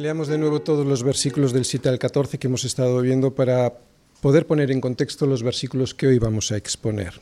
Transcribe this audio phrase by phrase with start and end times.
[0.00, 3.74] Leamos de nuevo todos los versículos del 7 al 14 que hemos estado viendo para
[4.22, 7.20] poder poner en contexto los versículos que hoy vamos a exponer.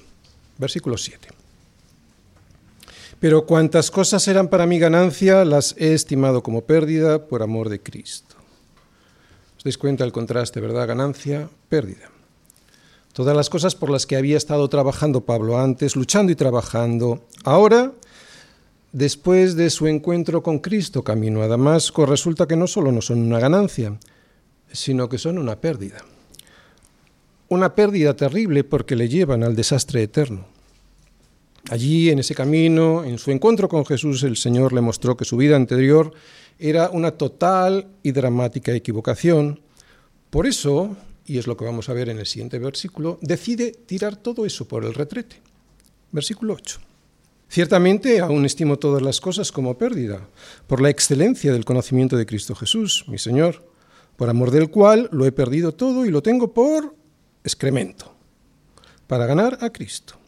[0.58, 1.26] Versículo 7.
[3.18, 7.80] Pero cuantas cosas eran para mi ganancia, las he estimado como pérdida por amor de
[7.80, 8.36] Cristo.
[9.56, 10.86] ¿Os dais cuenta el contraste, verdad?
[10.86, 12.12] Ganancia, pérdida.
[13.12, 17.90] Todas las cosas por las que había estado trabajando Pablo antes, luchando y trabajando, ahora,
[18.92, 23.20] después de su encuentro con Cristo camino a Damasco, resulta que no solo no son
[23.20, 23.98] una ganancia,
[24.72, 25.98] sino que son una pérdida.
[27.48, 30.46] Una pérdida terrible porque le llevan al desastre eterno.
[31.70, 35.36] Allí, en ese camino, en su encuentro con Jesús, el Señor le mostró que su
[35.36, 36.12] vida anterior
[36.58, 39.60] era una total y dramática equivocación.
[40.30, 44.16] Por eso, y es lo que vamos a ver en el siguiente versículo, decide tirar
[44.16, 45.36] todo eso por el retrete.
[46.10, 46.87] Versículo 8.
[47.48, 50.28] Ciertamente aún estimo todas las cosas como pérdida,
[50.66, 53.64] por la excelencia del conocimiento de Cristo Jesús, mi Señor,
[54.16, 56.94] por amor del cual lo he perdido todo y lo tengo por
[57.44, 58.14] excremento,
[59.06, 60.18] para ganar a Cristo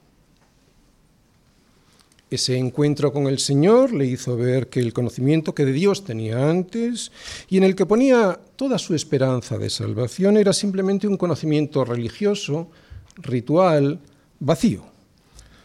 [2.30, 6.48] ese encuentro con el Señor le hizo ver que el conocimiento que de Dios tenía
[6.48, 7.10] antes
[7.48, 12.70] y en el que ponía toda su esperanza de salvación era simplemente un conocimiento religioso,
[13.16, 13.98] ritual,
[14.38, 14.84] vacío.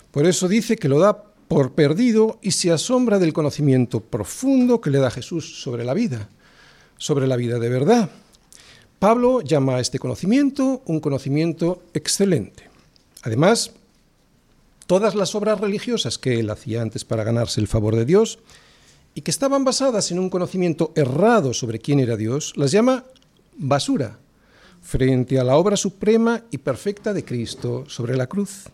[0.09, 4.89] Por eso dice que lo da por perdido y se asombra del conocimiento profundo que
[4.89, 6.29] le da Jesús sobre la vida,
[6.97, 8.09] sobre la vida de verdad.
[8.99, 12.69] Pablo llama a este conocimiento un conocimiento excelente.
[13.21, 13.71] Además,
[14.87, 18.39] todas las obras religiosas que él hacía antes para ganarse el favor de Dios
[19.13, 23.05] y que estaban basadas en un conocimiento errado sobre quién era Dios, las llama
[23.57, 24.19] basura
[24.81, 28.65] frente a la obra suprema y perfecta de Cristo sobre la cruz.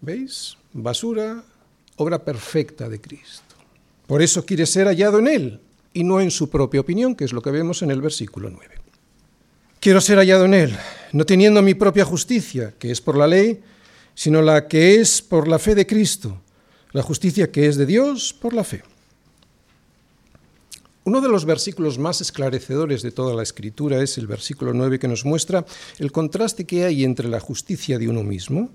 [0.00, 0.56] ¿Veis?
[0.74, 1.42] Basura,
[1.96, 3.54] obra perfecta de Cristo.
[4.06, 5.60] Por eso quiere ser hallado en Él
[5.92, 8.74] y no en su propia opinión, que es lo que vemos en el versículo 9.
[9.78, 10.76] Quiero ser hallado en Él,
[11.12, 13.62] no teniendo mi propia justicia, que es por la ley,
[14.14, 16.40] sino la que es por la fe de Cristo,
[16.92, 18.82] la justicia que es de Dios por la fe.
[21.04, 25.06] Uno de los versículos más esclarecedores de toda la escritura es el versículo 9 que
[25.06, 25.64] nos muestra
[25.98, 28.70] el contraste que hay entre la justicia de uno mismo,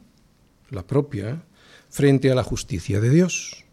[0.70, 1.44] la propia,
[1.89, 3.66] frente a la justicia de Dios.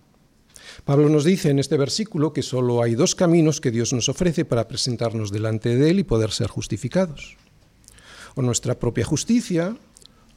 [0.85, 4.45] Pablo nos dice en este versículo que solo hay dos caminos que Dios nos ofrece
[4.45, 7.37] para presentarnos delante de Él y poder ser justificados.
[8.35, 9.77] O nuestra propia justicia,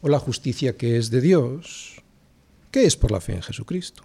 [0.01, 2.01] o la justicia que es de Dios,
[2.71, 4.03] que es por la fe en Jesucristo.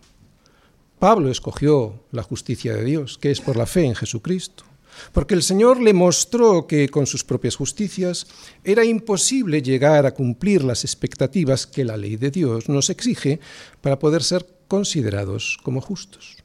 [0.98, 4.64] Pablo escogió la justicia de Dios, que es por la fe en Jesucristo,
[5.12, 8.27] porque el Señor le mostró que con sus propias justicias
[8.62, 13.41] era imposible llegar a cumplir las expectativas que la ley de Dios nos exige
[13.81, 16.37] para poder ser considerados como justos.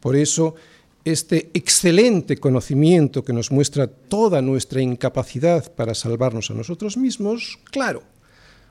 [0.00, 0.54] Por eso,
[1.04, 8.02] este excelente conocimiento que nos muestra toda nuestra incapacidad para salvarnos a nosotros mismos, claro,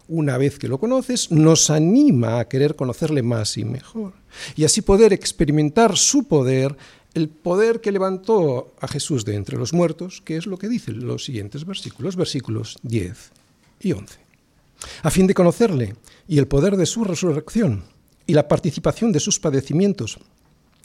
[0.07, 4.13] una vez que lo conoces, nos anima a querer conocerle más y mejor.
[4.55, 6.77] Y así poder experimentar su poder,
[7.17, 11.07] el poder que levantó a Jesús de entre los muertos, que es lo que dicen
[11.07, 13.31] los siguientes versículos, versículos 10
[13.79, 14.19] y 11.
[15.01, 15.95] A fin de conocerle
[16.27, 17.85] y el poder de su resurrección
[18.27, 20.19] y la participación de sus padecimientos,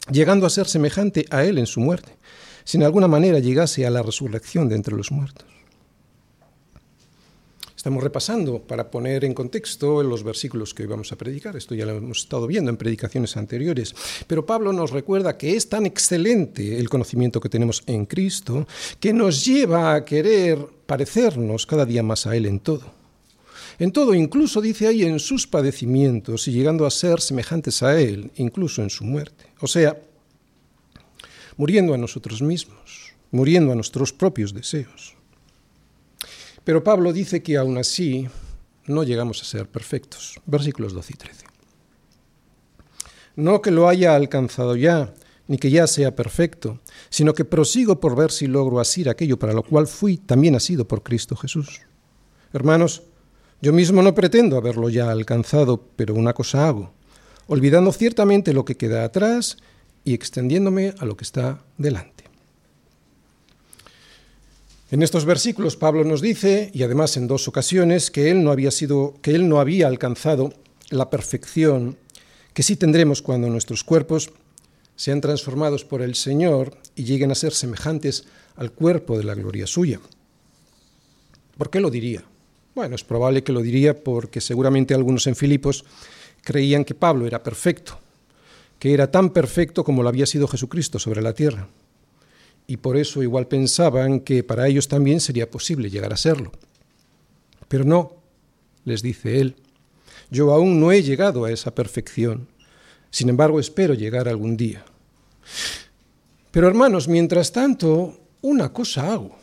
[0.09, 2.17] llegando a ser semejante a él en su muerte,
[2.63, 5.52] si en alguna manera llegase a la resurrección de entre los muertos
[7.83, 11.57] Estamos repasando para poner en contexto los versículos que hoy vamos a predicar.
[11.57, 13.93] Esto ya lo hemos estado viendo en predicaciones anteriores.
[14.25, 18.65] Pero Pablo nos recuerda que es tan excelente el conocimiento que tenemos en Cristo
[19.01, 22.85] que nos lleva a querer parecernos cada día más a Él en todo.
[23.77, 28.31] En todo, incluso dice ahí en sus padecimientos y llegando a ser semejantes a Él,
[28.37, 29.47] incluso en su muerte.
[29.59, 30.01] O sea,
[31.57, 35.17] muriendo a nosotros mismos, muriendo a nuestros propios deseos.
[36.63, 38.27] Pero Pablo dice que aún así
[38.87, 40.39] no llegamos a ser perfectos.
[40.45, 41.45] Versículos 12 y 13.
[43.35, 45.13] No que lo haya alcanzado ya,
[45.47, 46.79] ni que ya sea perfecto,
[47.09, 50.87] sino que prosigo por ver si logro asir aquello para lo cual fui también asido
[50.87, 51.81] por Cristo Jesús.
[52.53, 53.03] Hermanos,
[53.61, 56.93] yo mismo no pretendo haberlo ya alcanzado, pero una cosa hago,
[57.47, 59.57] olvidando ciertamente lo que queda atrás
[60.03, 62.12] y extendiéndome a lo que está delante.
[64.93, 68.69] En estos versículos Pablo nos dice, y además en dos ocasiones, que él no había
[68.69, 70.53] sido, que él no había alcanzado
[70.91, 71.97] la perfección
[72.53, 74.29] que sí tendremos cuando nuestros cuerpos
[74.95, 78.25] sean transformados por el Señor y lleguen a ser semejantes
[78.55, 79.99] al cuerpo de la gloria suya.
[81.57, 82.23] ¿Por qué lo diría?
[82.75, 85.85] Bueno, es probable que lo diría porque seguramente algunos en Filipos
[86.43, 87.97] creían que Pablo era perfecto,
[88.77, 91.67] que era tan perfecto como lo había sido Jesucristo sobre la tierra
[92.67, 96.51] y por eso igual pensaban que para ellos también sería posible llegar a serlo.
[97.67, 98.15] Pero no,
[98.85, 99.55] les dice él,
[100.29, 102.47] yo aún no he llegado a esa perfección,
[103.09, 104.85] sin embargo espero llegar algún día.
[106.51, 109.35] Pero hermanos, mientras tanto, una cosa hago.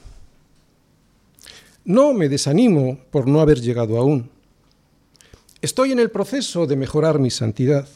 [1.84, 4.31] No me desanimo por no haber llegado aún.
[5.61, 7.88] Estoy en el proceso de mejorar mi santidad.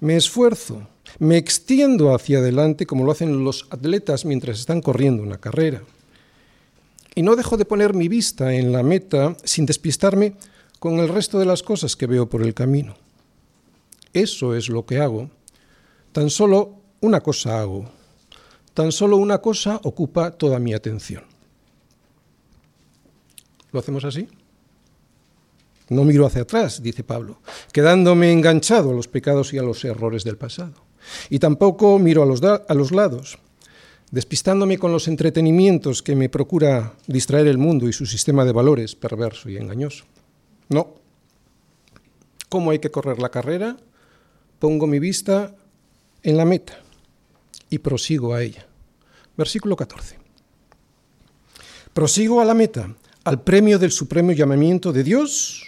[0.00, 0.86] Me esfuerzo,
[1.18, 5.82] me extiendo hacia adelante como lo hacen los atletas mientras están corriendo una carrera.
[7.14, 10.34] Y no dejo de poner mi vista en la meta sin despistarme
[10.78, 12.94] con el resto de las cosas que veo por el camino.
[14.12, 15.30] Eso es lo que hago.
[16.12, 17.90] Tan solo una cosa hago.
[18.74, 21.24] Tan solo una cosa ocupa toda mi atención.
[23.72, 24.28] ¿Lo hacemos así?
[25.88, 27.40] No miro hacia atrás, dice Pablo,
[27.72, 30.85] quedándome enganchado a los pecados y a los errores del pasado.
[31.30, 33.38] Y tampoco miro a los, a los lados,
[34.10, 38.94] despistándome con los entretenimientos que me procura distraer el mundo y su sistema de valores
[38.94, 40.04] perverso y engañoso.
[40.68, 40.94] No.
[42.48, 43.76] ¿Cómo hay que correr la carrera?
[44.58, 45.54] Pongo mi vista
[46.22, 46.78] en la meta
[47.70, 48.66] y prosigo a ella.
[49.36, 50.16] Versículo 14.
[51.92, 52.94] Prosigo a la meta,
[53.24, 55.64] al premio del supremo llamamiento de Dios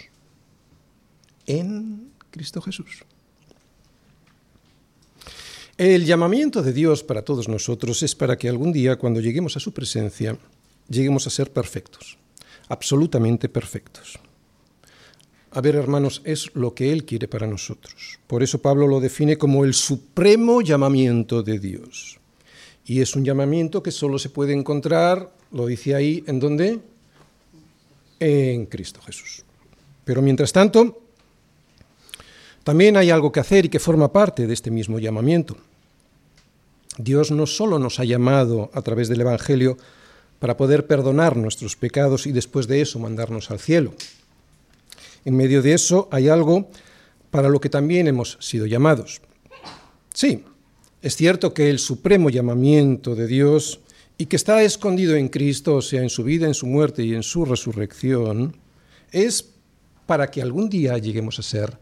[1.45, 3.03] en Cristo Jesús.
[5.79, 9.61] El llamamiento de Dios para todos nosotros es para que algún día, cuando lleguemos a
[9.61, 10.37] su presencia,
[10.89, 12.17] lleguemos a ser perfectos,
[12.67, 14.19] absolutamente perfectos.
[15.51, 18.19] A ver, hermanos, es lo que Él quiere para nosotros.
[18.27, 22.19] Por eso Pablo lo define como el supremo llamamiento de Dios.
[22.83, 26.79] Y es un llamamiento que solo se puede encontrar, lo dice ahí, ¿en dónde?
[28.19, 29.45] En Cristo Jesús.
[30.03, 31.03] Pero mientras tanto,
[32.65, 35.55] también hay algo que hacer y que forma parte de este mismo llamamiento.
[36.99, 39.77] Dios no solo nos ha llamado a través del Evangelio
[40.37, 43.93] para poder perdonar nuestros pecados y después de eso mandarnos al cielo.
[45.23, 46.69] En medio de eso hay algo
[47.31, 49.21] para lo que también hemos sido llamados.
[50.13, 50.43] Sí,
[51.01, 53.79] es cierto que el supremo llamamiento de Dios
[54.17, 57.15] y que está escondido en Cristo, o sea, en su vida, en su muerte y
[57.15, 58.57] en su resurrección,
[59.13, 59.51] es
[60.05, 61.77] para que algún día lleguemos a ser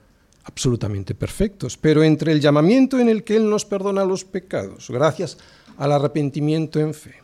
[0.48, 5.38] absolutamente perfectos, pero entre el llamamiento en el que Él nos perdona los pecados, gracias
[5.78, 7.16] al arrepentimiento en fe,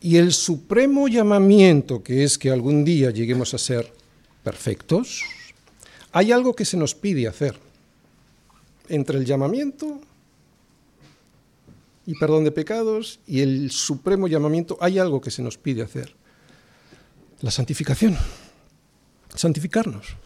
[0.00, 3.92] y el supremo llamamiento que es que algún día lleguemos a ser
[4.42, 5.22] perfectos,
[6.12, 7.58] hay algo que se nos pide hacer.
[8.88, 10.00] Entre el llamamiento
[12.04, 16.14] y perdón de pecados y el supremo llamamiento hay algo que se nos pide hacer.
[17.40, 18.18] La santificación.
[19.34, 20.16] Santificarnos.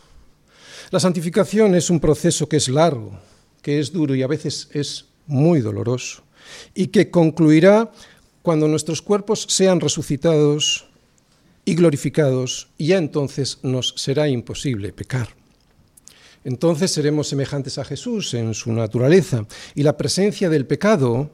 [0.90, 3.18] La santificación es un proceso que es largo,
[3.60, 6.22] que es duro y a veces es muy doloroso,
[6.74, 7.90] y que concluirá
[8.42, 10.86] cuando nuestros cuerpos sean resucitados
[11.64, 15.28] y glorificados, y ya entonces nos será imposible pecar.
[16.44, 19.44] Entonces seremos semejantes a Jesús en su naturaleza,
[19.74, 21.32] y la presencia del pecado,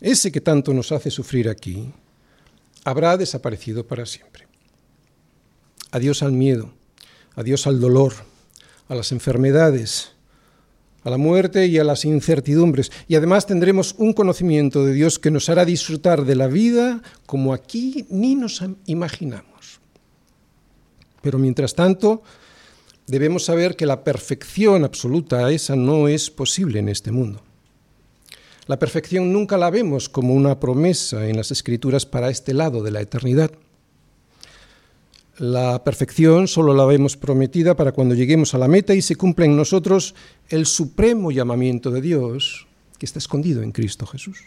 [0.00, 1.90] ese que tanto nos hace sufrir aquí,
[2.84, 4.46] habrá desaparecido para siempre.
[5.90, 6.72] Adiós al miedo,
[7.34, 8.29] adiós al dolor,
[8.90, 10.10] a las enfermedades,
[11.04, 12.90] a la muerte y a las incertidumbres.
[13.06, 17.54] Y además tendremos un conocimiento de Dios que nos hará disfrutar de la vida como
[17.54, 19.80] aquí ni nos imaginamos.
[21.22, 22.24] Pero mientras tanto,
[23.06, 27.42] debemos saber que la perfección absoluta, esa no es posible en este mundo.
[28.66, 32.90] La perfección nunca la vemos como una promesa en las escrituras para este lado de
[32.90, 33.52] la eternidad.
[35.40, 39.46] La perfección solo la vemos prometida para cuando lleguemos a la meta y se cumpla
[39.46, 40.14] en nosotros
[40.50, 42.66] el supremo llamamiento de Dios
[42.98, 44.40] que está escondido en Cristo Jesús.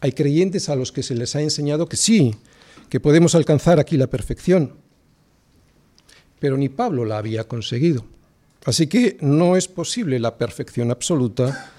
[0.00, 2.34] Hay creyentes a los que se les ha enseñado que sí,
[2.88, 4.72] que podemos alcanzar aquí la perfección,
[6.38, 8.06] pero ni Pablo la había conseguido.
[8.64, 11.74] Así que no es posible la perfección absoluta,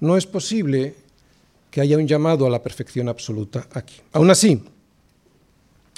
[0.00, 0.94] no es posible
[1.70, 3.94] que haya un llamado a la perfección absoluta aquí.
[4.12, 4.62] Aún así,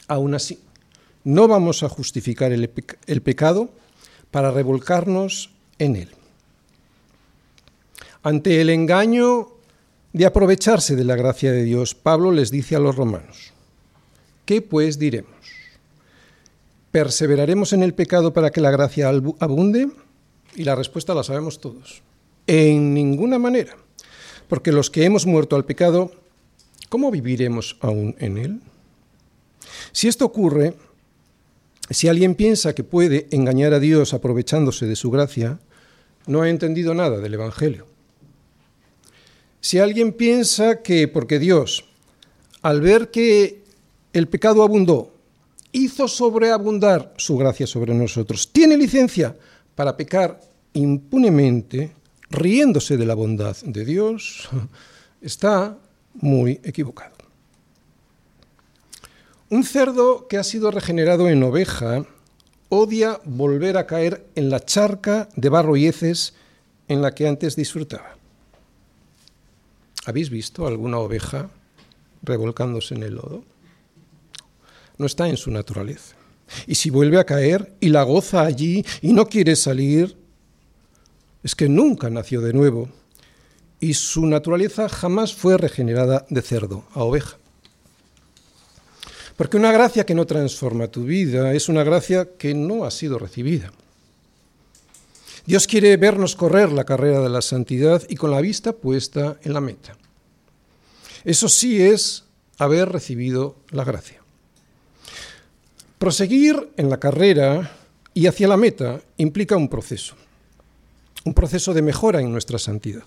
[0.06, 0.61] aún así,
[1.25, 2.68] no vamos a justificar el,
[3.22, 3.70] pecado
[4.30, 6.08] para revolcarnos en él.
[8.22, 9.48] Ante el engaño
[10.12, 13.52] de aprovecharse de la gracia de Dios, Pablo les dice a los romanos,
[14.44, 15.32] ¿qué pues diremos?
[16.90, 19.90] ¿Perseveraremos en el pecado para que la gracia abunde?
[20.56, 22.02] Y la respuesta la sabemos todos.
[22.46, 23.76] En ninguna manera.
[24.48, 26.10] Porque los que hemos muerto al pecado,
[26.88, 28.60] ¿cómo viviremos aún en él?
[29.92, 30.75] Si esto ocurre,
[31.90, 35.59] si alguien piensa que puede engañar a Dios aprovechándose de su gracia,
[36.26, 37.87] no ha entendido nada del Evangelio.
[39.61, 41.85] Si alguien piensa que porque Dios,
[42.62, 43.64] al ver que
[44.12, 45.14] el pecado abundó,
[45.73, 49.37] hizo sobreabundar su gracia sobre nosotros, tiene licencia
[49.75, 50.40] para pecar
[50.75, 51.92] impunemente,
[52.30, 54.49] riéndose de la bondad de Dios,
[55.21, 55.78] está
[56.14, 57.17] muy equivocado.
[59.50, 62.05] Un cerdo que ha sido regenerado en oveja
[62.69, 66.35] odia volver a caer en la charca de barro y heces
[66.87, 68.19] en la que antes disfrutaba.
[70.05, 71.49] ¿Habéis visto alguna oveja
[72.23, 73.43] revolcándose en el lodo?
[74.99, 76.14] No está en su naturaleza.
[76.67, 80.14] Y si vuelve a caer y la goza allí y no quiere salir,
[81.43, 82.90] es que nunca nació de nuevo
[83.81, 87.38] y su naturaleza jamás fue regenerada de cerdo a oveja.
[89.38, 93.21] Porque una gracia que no transforma tu vida es una gracia que no ha sido
[93.21, 93.71] recibida.
[95.47, 99.52] Dios quiere vernos correr la carrera de la santidad y con la vista puesta en
[99.52, 99.97] la meta.
[101.25, 102.25] Eso sí es
[102.59, 104.21] haber recibido la gracia.
[106.00, 107.71] Proseguir en la carrera
[108.14, 110.16] y hacia la meta implica un proceso,
[111.25, 113.04] un proceso de mejora en nuestra santidad,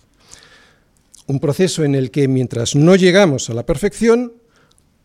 [1.27, 4.31] un proceso en el que mientras no llegamos a la perfección,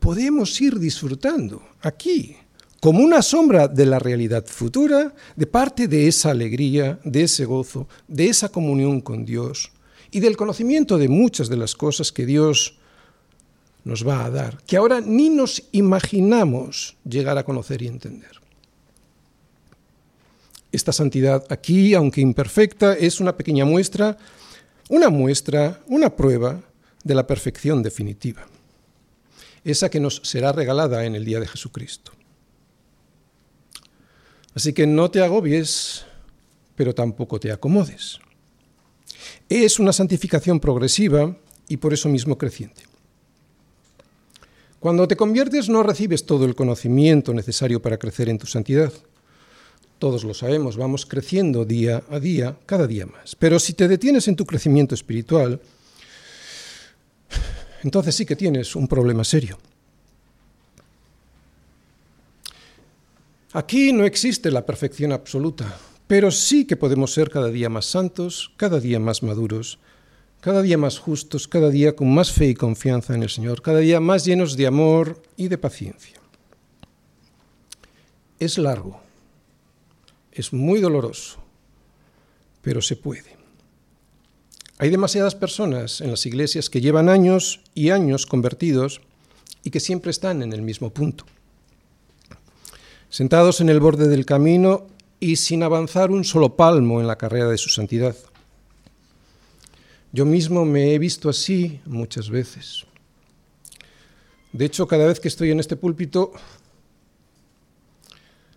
[0.07, 2.37] podemos ir disfrutando aquí,
[2.79, 7.89] como una sombra de la realidad futura, de parte de esa alegría, de ese gozo,
[8.07, 9.73] de esa comunión con Dios
[10.13, 12.79] y del conocimiento de muchas de las cosas que Dios
[13.83, 18.41] nos va a dar, que ahora ni nos imaginamos llegar a conocer y entender.
[20.71, 24.17] Esta santidad aquí, aunque imperfecta, es una pequeña muestra,
[24.89, 26.63] una muestra, una prueba
[27.03, 28.47] de la perfección definitiva
[29.67, 32.13] esa que nos será regalada en el día de Jesucristo.
[34.55, 36.07] Así que no te agobies,
[36.77, 38.21] pero tampoco te acomodes.
[39.49, 41.37] Es una santificación progresiva
[41.69, 42.83] y por eso mismo creciente.
[44.79, 48.93] Cuando te conviertes no recibes todo el conocimiento necesario para crecer en tu santidad.
[49.99, 53.35] Todos lo sabemos, vamos creciendo día a día, cada día más.
[53.35, 55.61] Pero si te detienes en tu crecimiento espiritual,
[57.87, 59.59] entonces sí que tienes un problema serio.
[63.53, 65.79] Aquí no existe la perfección absoluta,
[66.09, 69.79] pero sí que podemos ser cada día más santos, cada día más maduros,
[70.41, 73.79] cada día más justos, cada día con más fe y confianza en el Señor, cada
[73.79, 76.19] día más llenos de amor y de paciencia.
[78.41, 79.01] Es largo,
[80.33, 81.39] es muy doloroso,
[82.63, 83.36] pero se puede.
[84.79, 89.01] Hay demasiadas personas en las iglesias que llevan años y años convertidos
[89.65, 91.25] y que siempre están en el mismo punto.
[93.09, 94.87] Sentados en el borde del camino
[95.19, 98.15] y sin avanzar un solo palmo en la carrera de su santidad.
[100.13, 102.85] Yo mismo me he visto así muchas veces.
[104.53, 106.33] De hecho, cada vez que estoy en este púlpito,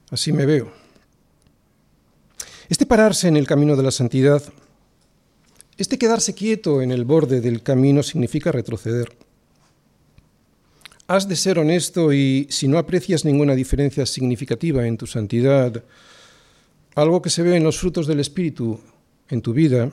[0.09, 0.71] así me veo.
[2.67, 4.43] Este pararse en el camino de la santidad
[5.79, 9.15] este quedarse quieto en el borde del camino significa retroceder.
[11.07, 15.81] Has de ser honesto y si no aprecias ninguna diferencia significativa en tu santidad,
[16.95, 18.77] algo que se ve en los frutos del Espíritu
[19.29, 19.89] en tu vida,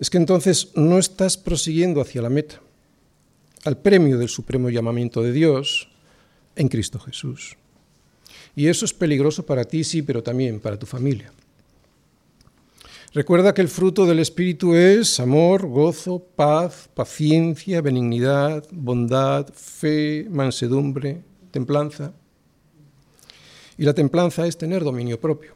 [0.00, 2.62] es que entonces no estás prosiguiendo hacia la meta,
[3.64, 5.90] al premio del supremo llamamiento de Dios
[6.56, 7.58] en Cristo Jesús.
[8.54, 11.30] Y eso es peligroso para ti, sí, pero también para tu familia.
[13.16, 21.22] Recuerda que el fruto del Espíritu es amor, gozo, paz, paciencia, benignidad, bondad, fe, mansedumbre,
[21.50, 22.12] templanza.
[23.78, 25.54] Y la templanza es tener dominio propio.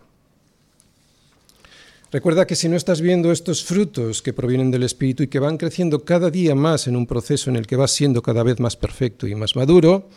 [2.11, 5.59] Recuerda que si no estás viendo estos frutos que provienen del Espíritu y que van
[5.59, 8.75] creciendo cada día más en un proceso en el que vas siendo cada vez más
[8.75, 10.09] perfecto y más maduro,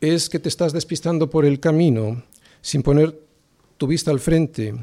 [0.00, 2.24] es que te estás despistando por el camino
[2.60, 3.16] sin poner
[3.78, 4.74] tu vista al frente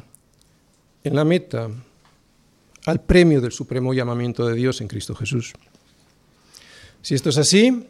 [1.04, 1.70] en la meta
[2.86, 5.54] al premio del supremo llamamiento de Dios en Cristo Jesús.
[7.02, 7.88] Si esto es así,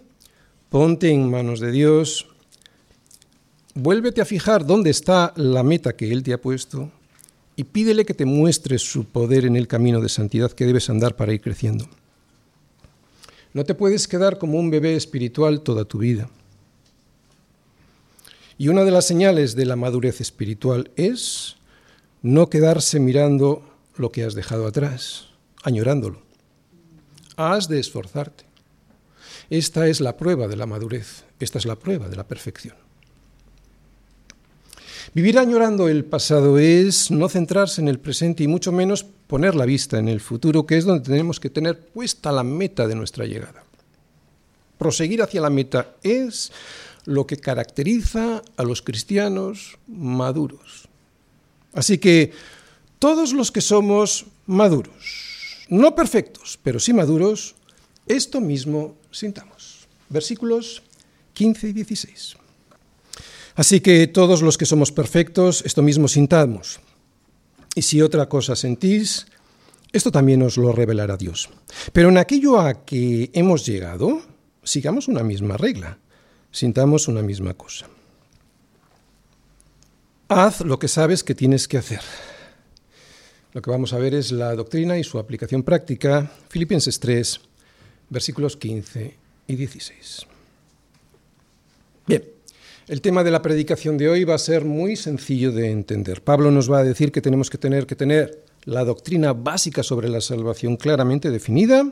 [0.70, 2.28] ponte en manos de Dios,
[3.74, 6.92] vuélvete a fijar dónde está la meta que Él te ha puesto
[7.56, 11.16] y pídele que te muestre su poder en el camino de santidad que debes andar
[11.16, 11.88] para ir creciendo.
[13.54, 16.30] No te puedes quedar como un bebé espiritual toda tu vida.
[18.60, 21.58] Y una de las señales de la madurez espiritual es
[22.22, 23.64] no quedarse mirando
[23.96, 25.30] lo que has dejado atrás,
[25.64, 26.22] añorándolo.
[27.36, 28.46] Has de esforzarte.
[29.50, 32.76] Esta es la prueba de la madurez, esta es la prueba de la perfección.
[35.14, 39.66] Vivir añorando el pasado es no centrarse en el presente y mucho menos poner la
[39.66, 43.26] vista en el futuro, que es donde tenemos que tener puesta la meta de nuestra
[43.26, 43.64] llegada.
[44.78, 46.52] Proseguir hacia la meta es
[47.06, 50.90] lo que caracteriza a los cristianos maduros.
[51.77, 52.34] Así que
[52.98, 57.53] todos los que somos maduros, no perfectos, pero sí maduros,
[58.07, 59.88] esto mismo sintamos.
[60.10, 60.81] Versículos
[61.34, 62.38] 15 y 16.
[63.53, 66.79] Así que todos los que somos perfectos, esto mismo sintamos.
[67.75, 69.27] Y si otra cosa sentís,
[69.93, 71.50] esto también os lo revelará Dios.
[71.93, 74.22] Pero en aquello a que hemos llegado,
[74.63, 76.00] sigamos una misma regla,
[76.50, 77.88] sintamos una misma cosa.
[80.29, 82.01] Haz lo que sabes que tienes que hacer.
[83.53, 87.39] Lo que vamos a ver es la doctrina y su aplicación práctica, Filipenses 3,
[88.10, 89.15] versículos 15
[89.48, 90.27] y 16.
[92.05, 92.25] Bien,
[92.89, 96.22] el tema de la predicación de hoy va a ser muy sencillo de entender.
[96.22, 100.10] Pablo nos va a decir que tenemos que tener que tener la doctrina básica sobre
[100.10, 101.89] la salvación claramente definida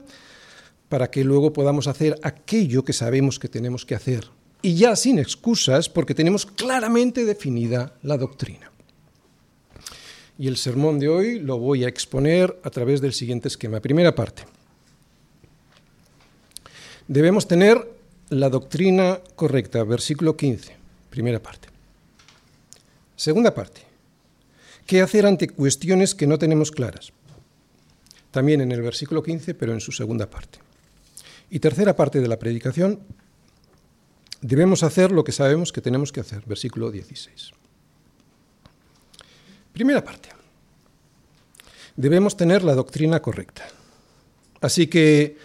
[0.90, 4.26] para que luego podamos hacer aquello que sabemos que tenemos que hacer.
[4.66, 8.72] Y ya sin excusas porque tenemos claramente definida la doctrina.
[10.40, 13.80] Y el sermón de hoy lo voy a exponer a través del siguiente esquema.
[13.80, 14.42] Primera parte.
[17.08, 17.78] Debemos tener
[18.30, 20.76] la doctrina correcta, versículo 15.
[21.12, 21.68] Primera parte.
[23.16, 23.82] Segunda parte.
[24.88, 27.14] ¿Qué hacer ante cuestiones que no tenemos claras?
[28.32, 30.58] También en el versículo 15, pero en su segunda parte.
[31.52, 33.02] Y tercera parte de la predicación,
[34.42, 37.52] debemos hacer lo que sabemos que tenemos que hacer, versículo 16.
[39.74, 40.30] Primera parte.
[41.96, 43.68] Debemos tener la doctrina correcta.
[44.62, 45.38] Así que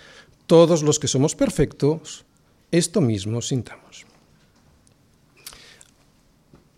[0.46, 2.24] todos los que somos perfectos,
[2.70, 4.06] esto mismo sintamos.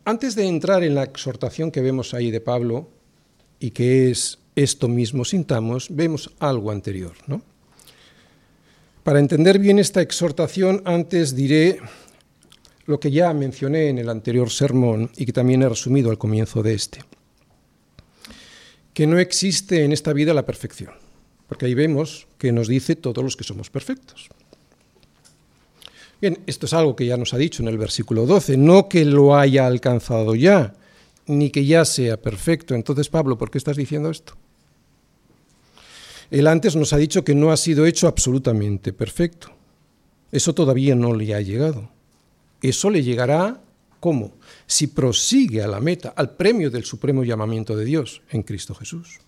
[0.05, 2.89] Antes de entrar en la exhortación que vemos ahí de Pablo,
[3.63, 7.13] y que es esto mismo sintamos, vemos algo anterior.
[7.29, 7.43] ¿no?
[9.03, 11.81] Para entender bien esta exhortación, antes diré
[12.87, 16.63] lo que ya mencioné en el anterior sermón y que también he resumido al comienzo
[16.63, 17.01] de este,
[18.95, 20.93] que no existe en esta vida la perfección,
[21.49, 24.29] porque ahí vemos que nos dice todos los que somos perfectos.
[26.21, 29.05] Bien, esto es algo que ya nos ha dicho en el versículo 12, no que
[29.05, 30.75] lo haya alcanzado ya,
[31.27, 32.77] ni que ya sea perfecto.
[32.77, 34.35] Entonces, Pablo, ¿por qué estás diciendo esto?
[36.33, 39.53] Él antes nos ha dicho que no ha sido hecho absolutamente perfecto.
[40.33, 41.91] Eso todavía no le ha llegado.
[42.61, 43.61] Eso le llegará,
[44.01, 44.33] ¿cómo?
[44.67, 49.21] Si prosigue a la meta, al premio del supremo llamamiento de Dios en Cristo Jesús.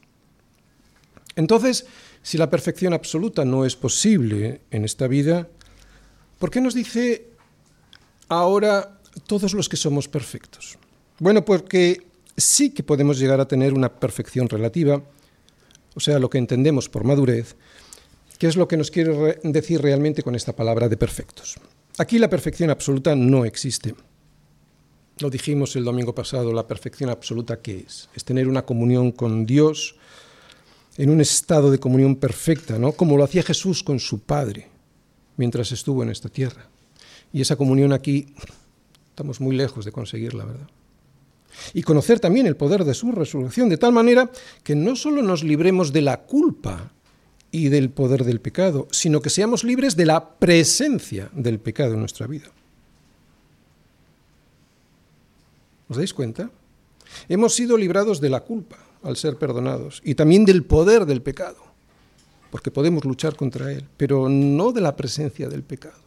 [1.37, 1.87] Entonces,
[2.23, 5.49] si la perfección absoluta no es posible en esta vida,
[6.39, 7.31] ¿Por qué nos dice
[8.29, 10.77] ahora todos los que somos perfectos?
[11.19, 15.03] Bueno, porque sí que podemos llegar a tener una perfección relativa,
[15.95, 17.57] o sea, lo que entendemos por madurez,
[18.39, 21.57] que es lo que nos quiere decir realmente con esta palabra de perfectos.
[21.99, 23.95] Aquí la perfección absoluta no existe.
[25.19, 28.09] Lo dijimos el domingo pasado, la perfección absoluta qué es?
[28.15, 29.95] Es tener una comunión con Dios
[30.97, 32.93] en un estado de comunión perfecta, ¿no?
[32.93, 34.69] Como lo hacía Jesús con su Padre
[35.37, 36.69] mientras estuvo en esta tierra.
[37.33, 38.35] Y esa comunión aquí
[39.09, 40.69] estamos muy lejos de conseguirla, ¿verdad?
[41.73, 44.31] Y conocer también el poder de su resurrección, de tal manera
[44.63, 46.93] que no solo nos libremos de la culpa
[47.51, 52.01] y del poder del pecado, sino que seamos libres de la presencia del pecado en
[52.01, 52.47] nuestra vida.
[55.89, 56.51] ¿Os dais cuenta?
[57.29, 61.75] Hemos sido librados de la culpa al ser perdonados y también del poder del pecado
[62.55, 65.99] porque podemos luchar contra él, pero no de la presencia del pecado.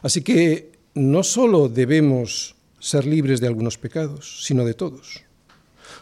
[0.00, 5.22] Así que no solo debemos ser libres de algunos pecados, sino de todos.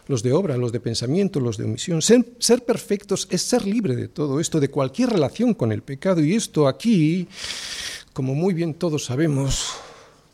[0.06, 2.02] Los de obra, los de pensamiento, los de omisión.
[2.02, 6.22] Ser, perfectos es ser libre de todo esto, de cualquier relación con el pecado.
[6.22, 7.28] Y esto aquí,
[8.12, 9.72] como muy bien todos sabemos,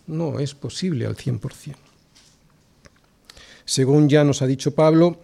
[0.06, 1.76] no es posible al 100%.
[3.64, 5.20] Según ya nos ha dicho Pablo,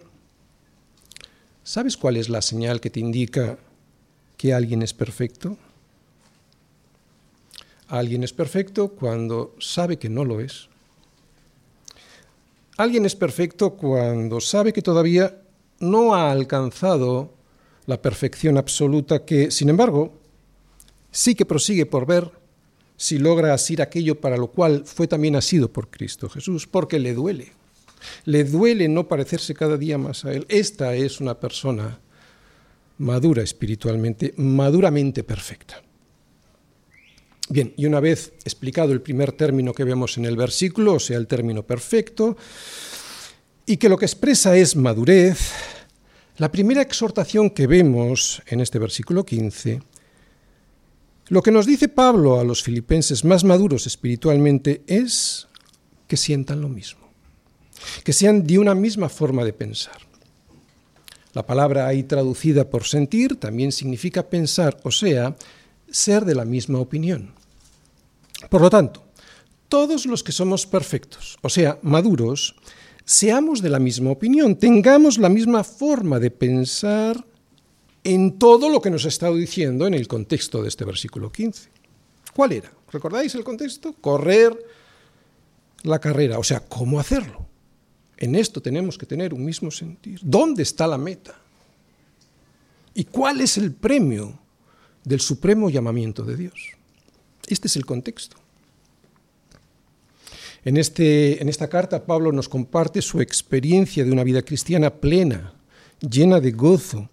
[1.67, 3.57] ¿Sabes cuál es la señal que te indica
[4.37, 5.57] que alguien es perfecto?
[7.89, 10.69] Alguien es perfecto cuando sabe que no lo es.
[12.77, 15.41] Alguien es perfecto cuando sabe que todavía
[15.79, 17.33] no ha alcanzado
[17.87, 20.13] la perfección absoluta que, sin embargo,
[21.11, 22.31] sí que prosigue por ver
[22.95, 27.13] si logra asir aquello para lo cual fue también asido por Cristo Jesús, porque le
[27.13, 27.51] duele.
[28.25, 30.45] Le duele no parecerse cada día más a Él.
[30.47, 31.99] Esta es una persona
[32.99, 35.81] madura espiritualmente, maduramente perfecta.
[37.49, 41.17] Bien, y una vez explicado el primer término que vemos en el versículo, o sea,
[41.17, 42.35] el término perfecto,
[43.65, 45.39] y que lo que expresa es madurez,
[46.37, 49.81] La primera exhortación que vemos en este versículo 15,
[51.29, 55.47] lo que nos dice Pablo a los filipenses más maduros espiritualmente es
[56.07, 57.09] que sientan lo mismo,
[58.03, 59.97] que sean de una misma forma de pensar.
[61.33, 65.35] La palabra ahí traducida por sentir también significa pensar, o sea,
[65.97, 67.33] ser de la misma opinión.
[68.49, 69.03] Por lo tanto,
[69.67, 72.55] todos los que somos perfectos, o sea, maduros,
[73.03, 77.25] seamos de la misma opinión, tengamos la misma forma de pensar
[78.03, 81.69] en todo lo que nos ha estado diciendo en el contexto de este versículo 15.
[82.33, 82.71] ¿Cuál era?
[82.91, 83.93] ¿Recordáis el contexto?
[83.99, 84.55] Correr
[85.83, 87.47] la carrera, o sea, ¿cómo hacerlo?
[88.17, 90.19] En esto tenemos que tener un mismo sentir.
[90.23, 91.35] ¿Dónde está la meta?
[92.93, 94.39] ¿Y cuál es el premio
[95.07, 96.71] del supremo llamamiento de Dios?
[97.47, 98.35] Este es el contexto.
[100.65, 105.53] En, este, en esta carta Pablo nos comparte su experiencia de una vida cristiana plena,
[106.01, 107.09] llena de gozo,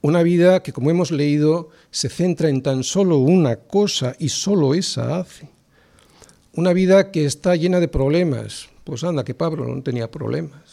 [0.00, 4.74] una vida que, como hemos leído, se centra en tan solo una cosa y solo
[4.74, 5.48] esa hace.
[6.52, 8.68] Una vida que está llena de problemas.
[8.84, 10.67] Pues anda, que Pablo no tenía problemas.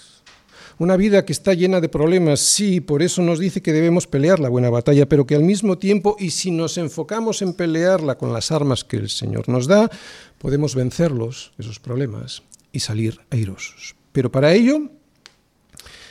[0.77, 4.41] Una vida que está llena de problemas, sí, por eso nos dice que debemos pelear
[4.41, 8.33] la buena batalla, pero que al mismo tiempo, y si nos enfocamos en pelearla con
[8.33, 9.89] las armas que el Señor nos da,
[10.37, 13.95] podemos vencerlos, esos problemas, y salir airosos.
[14.11, 14.89] Pero para ello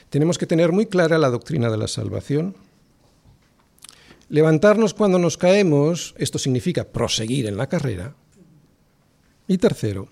[0.09, 2.57] tenemos que tener muy clara la doctrina de la salvación.
[4.31, 8.15] Levantarnos cuando nos caemos, esto significa proseguir en la carrera.
[9.47, 10.09] Y tercero,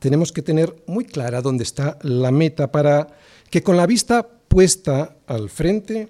[0.00, 3.16] tenemos que tener muy clara dónde está la meta para
[3.54, 6.08] que con la vista puesta al frente,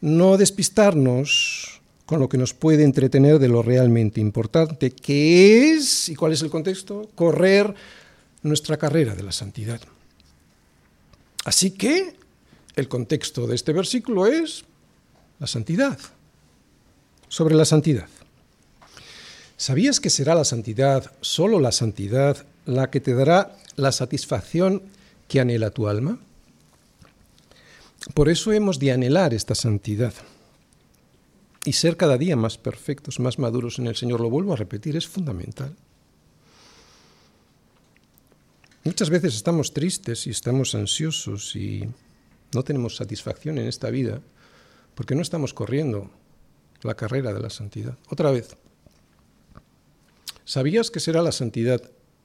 [0.00, 6.14] no despistarnos con lo que nos puede entretener de lo realmente importante, que es, ¿y
[6.14, 7.10] cuál es el contexto?
[7.16, 7.74] Correr
[8.44, 9.80] nuestra carrera de la santidad.
[11.44, 12.14] Así que
[12.76, 14.64] el contexto de este versículo es
[15.40, 15.98] la santidad,
[17.26, 18.06] sobre la santidad.
[19.56, 24.82] ¿Sabías que será la santidad, solo la santidad, la que te dará la satisfacción
[25.26, 26.20] que anhela tu alma?
[28.14, 30.12] Por eso hemos de anhelar esta santidad
[31.64, 34.96] y ser cada día más perfectos, más maduros en el Señor, lo vuelvo a repetir,
[34.96, 35.76] es fundamental.
[38.84, 41.88] Muchas veces estamos tristes y estamos ansiosos y
[42.54, 44.20] no tenemos satisfacción en esta vida
[44.94, 46.10] porque no estamos corriendo
[46.82, 47.98] la carrera de la santidad.
[48.08, 48.56] Otra vez,
[50.44, 51.82] ¿sabías que será la santidad,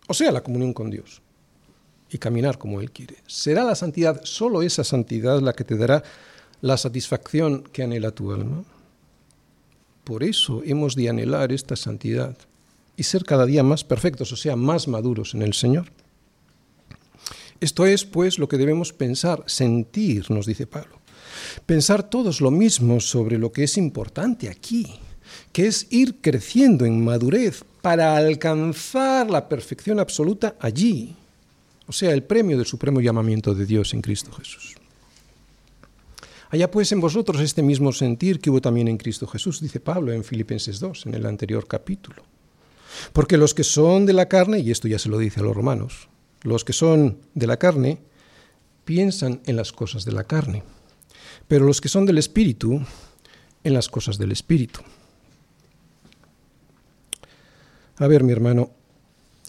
[0.07, 1.21] o sea, la comunión con Dios
[2.13, 3.17] y caminar como Él quiere?
[3.25, 6.03] ¿Será la santidad, solo esa santidad, la que te dará
[6.61, 8.63] la satisfacción que anhela tu alma?
[10.03, 12.37] Por eso hemos de anhelar esta santidad
[12.95, 15.87] y ser cada día más perfectos, o sea, más maduros en el Señor.
[17.59, 20.99] Esto es, pues, lo que debemos pensar, sentir, nos dice Pablo.
[21.65, 24.99] Pensar todos lo mismo sobre lo que es importante aquí,
[25.51, 31.15] que es ir creciendo en madurez para alcanzar la perfección absoluta allí,
[31.87, 34.75] o sea, el premio del supremo llamamiento de Dios en Cristo Jesús.
[36.49, 40.11] Haya pues en vosotros este mismo sentir que hubo también en Cristo Jesús, dice Pablo
[40.11, 42.23] en Filipenses 2, en el anterior capítulo.
[43.11, 45.55] Porque los que son de la carne, y esto ya se lo dice a los
[45.55, 46.09] romanos,
[46.43, 47.97] los que son de la carne
[48.85, 50.63] piensan en las cosas de la carne,
[51.47, 52.81] pero los que son del Espíritu,
[53.63, 54.81] en las cosas del Espíritu.
[57.97, 58.71] A ver, mi hermano,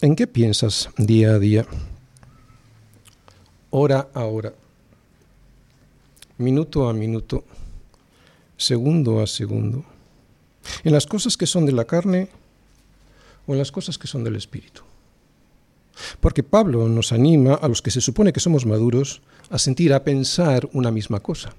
[0.01, 1.67] ¿en qué piensas día a día?
[3.77, 4.53] Hora a hora.
[6.37, 7.43] Minuto a minuto,
[8.55, 9.83] segundo a segundo,
[10.85, 12.29] en las cosas que son de la carne
[13.45, 14.83] o en las cosas que son del Espíritu.
[16.21, 20.05] Porque Pablo nos anima a los que se supone que somos maduros a sentir, a
[20.05, 21.53] pensar una misma cosa.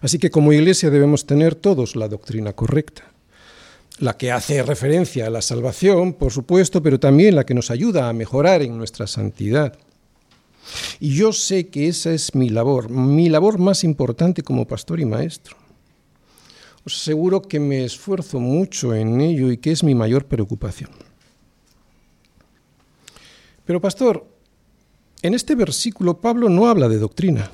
[0.00, 3.02] Así que como iglesia debemos tener todos la doctrina correcta,
[3.98, 8.08] la que hace referencia a la salvación, por supuesto, pero también la que nos ayuda
[8.08, 9.76] a mejorar en nuestra santidad
[11.00, 15.04] y yo sé que esa es mi labor, mi labor más importante como pastor y
[15.04, 15.56] maestro.
[16.84, 20.90] Os aseguro que me esfuerzo mucho en ello y que es mi mayor preocupación.
[23.64, 24.26] Pero pastor,
[25.20, 27.50] en este versículo Pablo no habla de doctrina.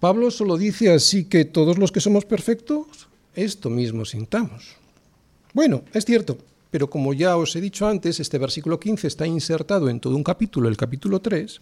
[0.00, 2.86] Pablo solo dice así que todos los que somos perfectos,
[3.34, 4.76] esto mismo sintamos.
[5.52, 6.38] Bueno, es cierto,
[6.74, 10.24] pero como ya os he dicho antes, este versículo 15 está insertado en todo un
[10.24, 11.60] capítulo, el capítulo 3,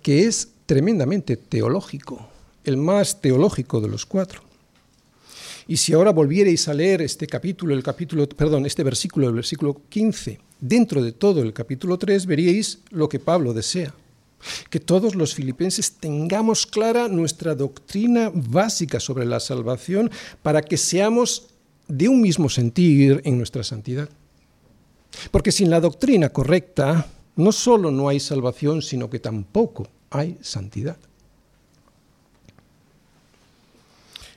[0.00, 2.28] que es tremendamente teológico,
[2.62, 4.40] el más teológico de los cuatro.
[5.66, 9.82] Y si ahora volvierais a leer este capítulo, el capítulo, perdón, este versículo, el versículo
[9.88, 13.92] 15, dentro de todo el capítulo 3, veríais lo que Pablo desea.
[14.70, 20.08] que todos los filipenses tengamos clara nuestra doctrina básica sobre la salvación
[20.42, 21.55] para que seamos
[21.88, 24.08] de un mismo sentir en nuestra santidad.
[25.30, 30.96] Porque sin la doctrina correcta, no solo no hay salvación, sino que tampoco hay santidad.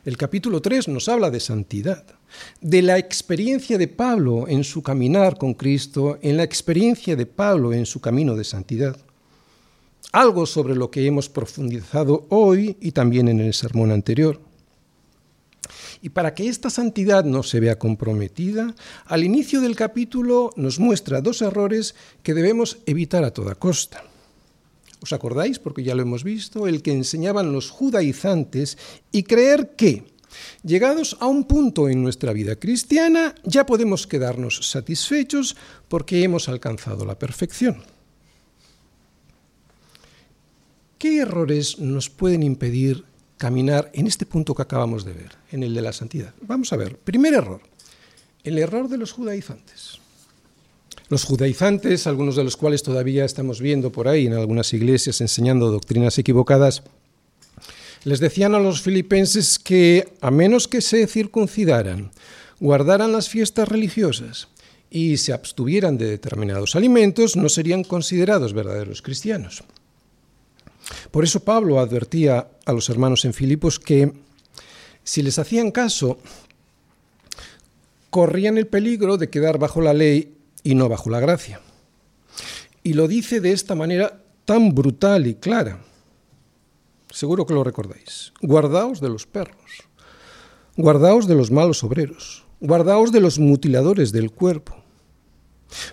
[0.05, 2.03] El capítulo 3 nos habla de santidad,
[2.61, 7.73] de la experiencia de Pablo en su caminar con Cristo, en la experiencia de Pablo
[7.73, 8.97] en su camino de santidad.
[10.11, 14.39] Algo sobre lo que hemos profundizado hoy y también en el sermón anterior.
[16.01, 18.73] Y para que esta santidad no se vea comprometida,
[19.05, 24.03] al inicio del capítulo nos muestra dos errores que debemos evitar a toda costa.
[25.01, 25.59] ¿Os acordáis?
[25.59, 28.77] Porque ya lo hemos visto, el que enseñaban los judaizantes
[29.11, 30.05] y creer que,
[30.63, 35.55] llegados a un punto en nuestra vida cristiana, ya podemos quedarnos satisfechos
[35.87, 37.83] porque hemos alcanzado la perfección.
[40.97, 43.05] ¿Qué errores nos pueden impedir
[43.39, 46.33] caminar en este punto que acabamos de ver, en el de la santidad?
[46.41, 46.97] Vamos a ver.
[46.97, 47.61] Primer error,
[48.43, 49.97] el error de los judaizantes.
[51.07, 55.71] Los judaizantes, algunos de los cuales todavía estamos viendo por ahí en algunas iglesias enseñando
[55.71, 56.83] doctrinas equivocadas,
[58.03, 62.11] les decían a los filipenses que a menos que se circuncidaran,
[62.59, 64.49] guardaran las fiestas religiosas
[64.91, 69.63] y se abstuvieran de determinados alimentos, no serían considerados verdaderos cristianos.
[71.11, 74.13] Por eso Pablo advertía a los hermanos en Filipos que
[75.03, 76.19] si les hacían caso,
[78.09, 81.61] corrían el peligro de quedar bajo la ley y no bajo la gracia.
[82.83, 85.79] Y lo dice de esta manera tan brutal y clara.
[87.11, 88.33] Seguro que lo recordáis.
[88.41, 89.83] Guardaos de los perros,
[90.77, 94.75] guardaos de los malos obreros, guardaos de los mutiladores del cuerpo,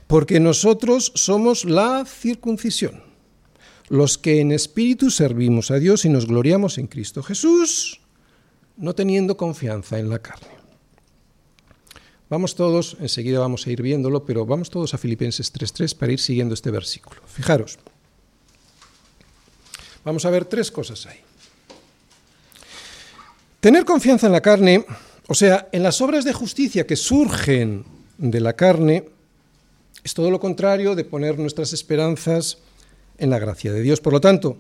[0.07, 3.03] porque nosotros somos la circuncisión,
[3.89, 8.01] los que en espíritu servimos a Dios y nos gloriamos en Cristo Jesús,
[8.77, 10.49] no teniendo confianza en la carne.
[12.29, 16.19] Vamos todos, enseguida vamos a ir viéndolo, pero vamos todos a Filipenses 3.3 para ir
[16.19, 17.21] siguiendo este versículo.
[17.27, 17.79] Fijaros,
[20.05, 21.21] vamos a ver tres cosas ahí.
[23.61, 24.85] Tener confianza en la carne,
[25.29, 27.85] o sea, en las obras de justicia que surgen
[28.19, 29.05] de la carne,
[30.03, 32.59] es todo lo contrario de poner nuestras esperanzas
[33.19, 34.01] en la gracia de Dios.
[34.01, 34.59] Por lo tanto,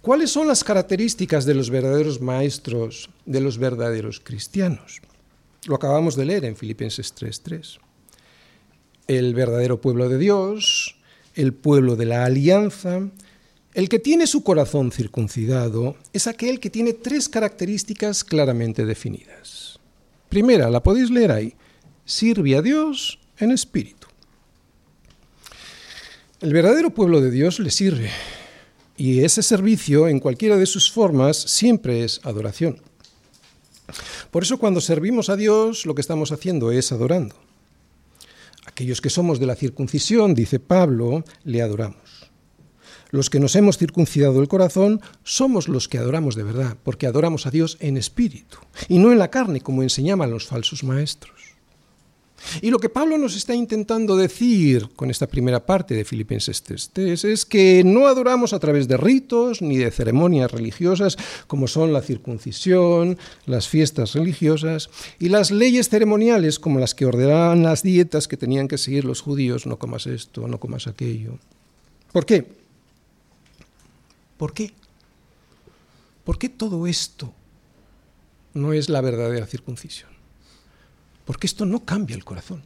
[0.00, 5.00] ¿cuáles son las características de los verdaderos maestros, de los verdaderos cristianos?
[5.66, 7.78] Lo acabamos de leer en Filipenses 3:3.
[9.06, 10.96] El verdadero pueblo de Dios,
[11.34, 13.10] el pueblo de la alianza,
[13.74, 19.78] el que tiene su corazón circuncidado, es aquel que tiene tres características claramente definidas.
[20.28, 21.54] Primera, la podéis leer ahí,
[22.04, 24.01] sirve a Dios en espíritu.
[26.42, 28.10] El verdadero pueblo de Dios le sirve,
[28.96, 32.82] y ese servicio, en cualquiera de sus formas, siempre es adoración.
[34.32, 37.36] Por eso cuando servimos a Dios lo que estamos haciendo es adorando.
[38.66, 42.32] Aquellos que somos de la circuncisión, dice Pablo, le adoramos.
[43.10, 47.46] Los que nos hemos circuncidado el corazón somos los que adoramos de verdad, porque adoramos
[47.46, 51.51] a Dios en espíritu y no en la carne, como enseñaban los falsos maestros.
[52.60, 57.24] Y lo que Pablo nos está intentando decir con esta primera parte de Filipenses 3
[57.24, 62.02] es que no adoramos a través de ritos ni de ceremonias religiosas como son la
[62.02, 68.36] circuncisión, las fiestas religiosas y las leyes ceremoniales como las que ordenaban las dietas que
[68.36, 71.38] tenían que seguir los judíos, no comas esto, no comas aquello.
[72.12, 72.46] ¿Por qué?
[74.36, 74.72] ¿Por qué?
[76.24, 77.32] ¿Por qué todo esto
[78.54, 80.11] no es la verdadera circuncisión?
[81.24, 82.62] Porque esto no cambia el corazón.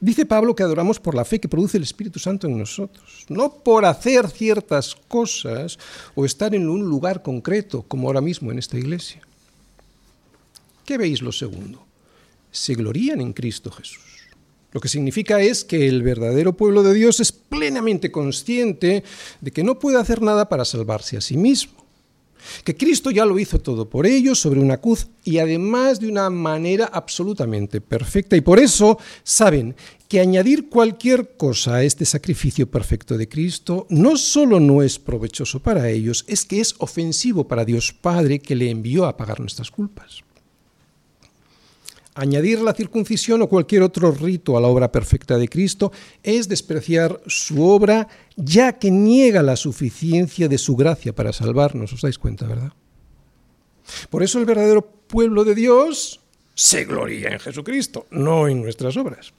[0.00, 3.52] Dice Pablo que adoramos por la fe que produce el Espíritu Santo en nosotros, no
[3.52, 5.76] por hacer ciertas cosas
[6.14, 9.22] o estar en un lugar concreto, como ahora mismo en esta iglesia.
[10.84, 11.84] ¿Qué veis lo segundo?
[12.52, 14.04] Se glorían en Cristo Jesús.
[14.70, 19.02] Lo que significa es que el verdadero pueblo de Dios es plenamente consciente
[19.40, 21.87] de que no puede hacer nada para salvarse a sí mismo
[22.64, 26.30] que Cristo ya lo hizo todo por ellos sobre una cruz y además de una
[26.30, 28.36] manera absolutamente perfecta.
[28.36, 29.74] Y por eso saben
[30.08, 35.60] que añadir cualquier cosa a este sacrificio perfecto de Cristo no solo no es provechoso
[35.60, 39.70] para ellos, es que es ofensivo para Dios Padre que le envió a pagar nuestras
[39.70, 40.24] culpas.
[42.18, 45.92] Añadir la circuncisión o cualquier otro rito a la obra perfecta de Cristo
[46.24, 51.92] es despreciar su obra, ya que niega la suficiencia de su gracia para salvarnos.
[51.92, 52.72] ¿Os dais cuenta, verdad?
[54.10, 56.20] Por eso el verdadero pueblo de Dios
[56.56, 59.32] se gloria en Jesucristo, no en nuestras obras.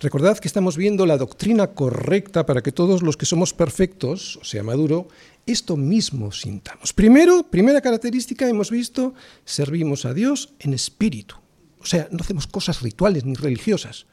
[0.00, 4.44] Recordad que estamos viendo la doctrina correcta para que todos los que somos perfectos, o
[4.44, 5.08] sea, maduro,
[5.44, 6.92] esto mismo sintamos.
[6.92, 11.34] Primero, primera característica, hemos visto, servimos a Dios en espíritu.
[11.80, 14.06] O sea, no hacemos cosas rituales ni religiosas.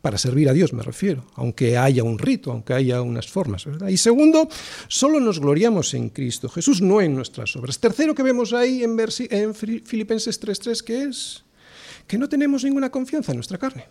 [0.00, 3.66] Para servir a Dios me refiero, aunque haya un rito, aunque haya unas formas.
[3.88, 4.48] Y segundo,
[4.86, 7.78] solo nos gloriamos en Cristo Jesús, no en nuestras obras.
[7.78, 8.98] Tercero que vemos ahí en,
[9.30, 11.44] en Filipenses 3.3, que es
[12.06, 13.86] que no tenemos ninguna confianza en nuestra carne.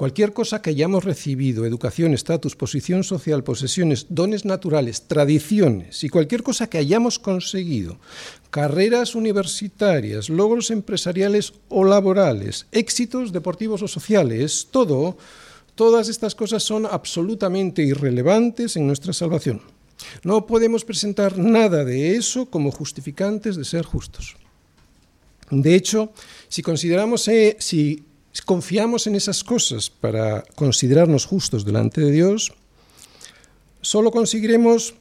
[0.00, 6.42] Cualquier cosa que hayamos recibido, educación, estatus, posición social, posesiones, dones naturales, tradiciones y cualquier
[6.42, 7.98] cosa que hayamos conseguido,
[8.48, 15.18] carreras universitarias, logros empresariales o laborales, éxitos deportivos o sociales, todo,
[15.74, 19.60] todas estas cosas son absolutamente irrelevantes en nuestra salvación.
[20.24, 24.38] No podemos presentar nada de eso como justificantes de ser justos.
[25.50, 26.14] De hecho,
[26.48, 28.04] si consideramos, eh, si
[28.44, 32.52] confiamos en esas cosas para considerarnos justos delante de Dios,
[33.80, 34.94] solo conseguiremos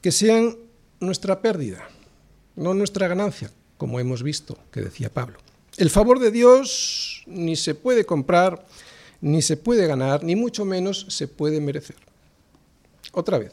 [0.00, 0.56] que sean
[1.00, 1.88] nuestra pérdida,
[2.54, 5.38] no nuestra ganancia, como hemos visto que decía Pablo.
[5.76, 8.66] El favor de Dios ni se puede comprar,
[9.20, 11.96] ni se puede ganar, ni mucho menos se puede merecer.
[13.12, 13.52] Otra vez,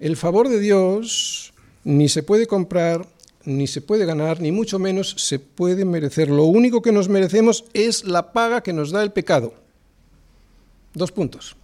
[0.00, 1.54] el favor de Dios
[1.84, 3.06] ni se puede comprar,
[3.44, 6.28] ni se puede ganar, ni mucho menos se puede merecer.
[6.30, 9.54] Lo único que nos merecemos es la paga que nos da el pecado.
[10.94, 11.56] Dos puntos.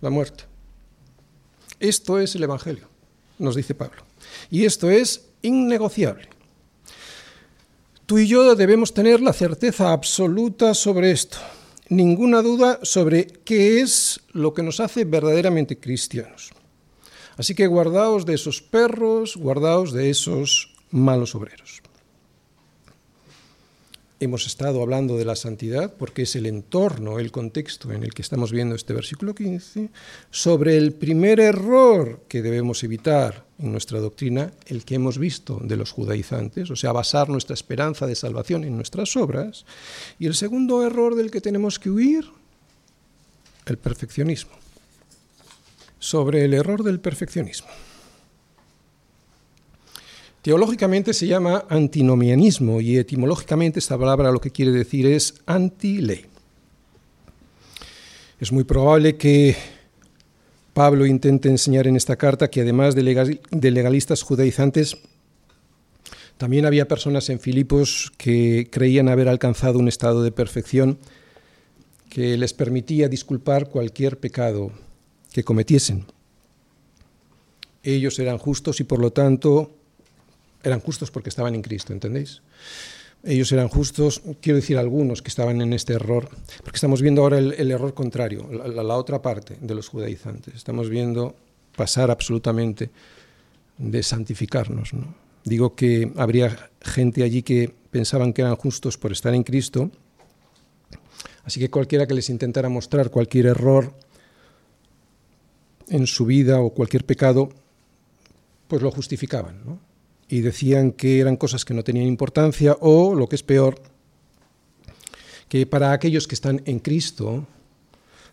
[0.00, 0.44] La muerte.
[1.80, 2.88] Esto es el Evangelio,
[3.38, 4.02] nos dice Pablo.
[4.50, 6.28] Y esto es innegociable.
[8.06, 11.38] Tú y yo debemos tener la certeza absoluta sobre esto.
[11.88, 16.50] Ninguna duda sobre qué es lo que nos hace verdaderamente cristianos.
[17.36, 21.82] Así que guardaos de esos perros, guardaos de esos malos obreros.
[24.20, 28.22] Hemos estado hablando de la santidad porque es el entorno, el contexto en el que
[28.22, 29.90] estamos viendo este versículo 15,
[30.30, 35.76] sobre el primer error que debemos evitar en nuestra doctrina, el que hemos visto de
[35.76, 39.66] los judaizantes, o sea, basar nuestra esperanza de salvación en nuestras obras,
[40.18, 42.24] y el segundo error del que tenemos que huir,
[43.66, 44.63] el perfeccionismo
[46.04, 47.68] sobre el error del perfeccionismo.
[50.42, 56.26] Teológicamente se llama antinomianismo y etimológicamente esta palabra lo que quiere decir es anti-ley.
[58.38, 59.56] Es muy probable que
[60.74, 64.98] Pablo intente enseñar en esta carta que además de legalistas judaizantes,
[66.36, 70.98] también había personas en Filipos que creían haber alcanzado un estado de perfección
[72.10, 74.70] que les permitía disculpar cualquier pecado
[75.34, 76.06] que cometiesen.
[77.82, 79.72] Ellos eran justos y por lo tanto
[80.62, 82.40] eran justos porque estaban en Cristo, ¿entendéis?
[83.24, 86.28] Ellos eran justos, quiero decir algunos que estaban en este error,
[86.62, 90.54] porque estamos viendo ahora el, error contrario, la, otra parte de los judaizantes.
[90.54, 91.34] Estamos viendo
[91.74, 92.90] pasar absolutamente
[93.76, 94.90] de santificarnos.
[95.42, 99.90] Digo que habría gente allí que pensaban que eran justos por estar en Cristo,
[101.42, 103.92] así que cualquiera que les intentara mostrar cualquier error
[105.88, 107.50] en su vida o cualquier pecado,
[108.68, 109.80] pues lo justificaban,
[110.28, 113.80] Y decían que eran cosas que no tenían importancia o, lo que es peor,
[115.48, 117.46] que para aquellos que están en Cristo,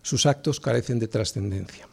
[0.00, 1.88] sus actos carecen de trascendencia.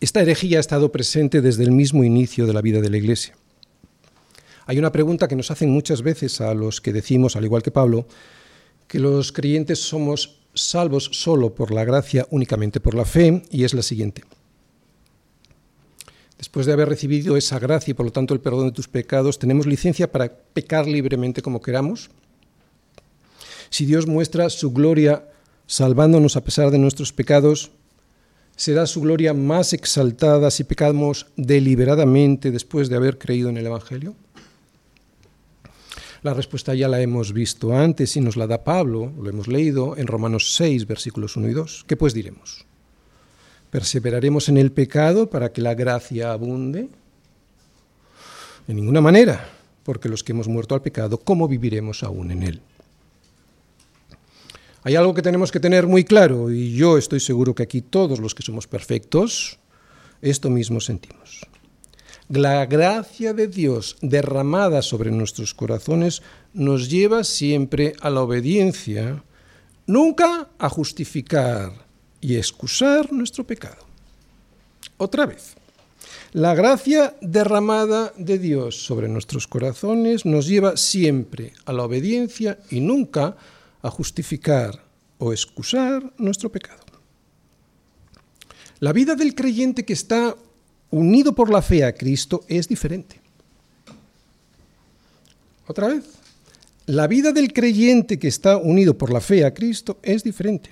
[0.00, 3.34] Esta herejía ha estado presente desde el mismo inicio de la vida de la Iglesia.
[4.66, 7.70] Hay una pregunta que nos hacen muchas veces a los que decimos, al igual que
[7.70, 8.06] Pablo,
[8.86, 13.74] que los creyentes somos salvos solo por la gracia, únicamente por la fe, y es
[13.74, 14.22] la siguiente.
[16.38, 19.38] Después de haber recibido esa gracia y por lo tanto el perdón de tus pecados,
[19.38, 22.10] ¿tenemos licencia para pecar libremente como queramos?
[23.70, 25.24] Si Dios muestra su gloria
[25.66, 27.72] salvándonos a pesar de nuestros pecados,
[28.56, 34.14] ¿será su gloria más exaltada si pecamos deliberadamente después de haber creído en el Evangelio?
[36.22, 39.96] La respuesta ya la hemos visto antes y nos la da Pablo, lo hemos leído
[39.96, 41.84] en Romanos 6, versículos 1 y 2.
[41.86, 42.66] ¿Qué pues diremos?
[43.70, 46.88] ¿Perseveraremos en el pecado para que la gracia abunde?
[48.66, 49.48] De ninguna manera,
[49.84, 52.60] porque los que hemos muerto al pecado, ¿cómo viviremos aún en él?
[54.82, 58.18] Hay algo que tenemos que tener muy claro, y yo estoy seguro que aquí todos
[58.18, 59.58] los que somos perfectos,
[60.20, 61.46] esto mismo sentimos.
[62.28, 66.20] La gracia de Dios derramada sobre nuestros corazones
[66.52, 69.24] nos lleva siempre a la obediencia,
[69.86, 71.72] nunca a justificar
[72.20, 73.86] y excusar nuestro pecado.
[74.98, 75.54] Otra vez,
[76.32, 82.80] La gracia derramada de Dios sobre nuestros corazones nos lleva siempre a la obediencia y
[82.80, 83.36] nunca
[83.80, 84.84] a justificar
[85.16, 86.84] o excusar nuestro pecado.
[88.80, 90.36] La vida del creyente que está
[90.90, 93.20] unido por la fe a Cristo es diferente.
[95.66, 96.04] Otra vez,
[96.86, 100.70] la vida del creyente que está unido por la fe a Cristo es diferente.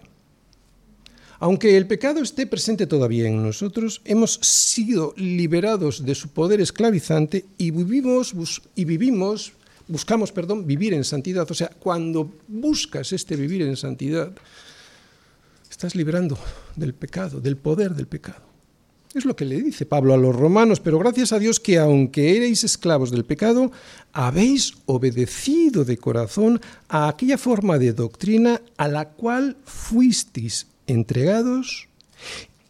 [1.39, 7.45] Aunque el pecado esté presente todavía en nosotros, hemos sido liberados de su poder esclavizante
[7.59, 8.35] y vivimos,
[8.75, 9.53] y vivimos
[9.89, 11.51] buscamos, perdón, vivir en santidad.
[11.51, 14.33] O sea, cuando buscas este vivir en santidad,
[15.71, 16.39] estás liberando
[16.75, 18.46] del pecado, del poder del pecado.
[19.17, 22.37] Es lo que le dice Pablo a los romanos, pero gracias a Dios que aunque
[22.37, 23.73] erais esclavos del pecado,
[24.13, 26.61] habéis obedecido de corazón
[26.91, 31.89] a aquella forma de doctrina a la cual fuisteis entregados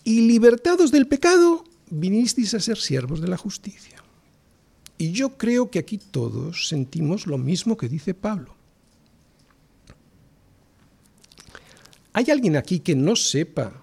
[0.05, 4.01] y libertados del pecado, vinisteis a ser siervos de la justicia.
[4.99, 8.55] Y yo creo que aquí todos sentimos lo mismo que dice Pablo.
[12.13, 13.83] ¿Hay alguien aquí que no sepa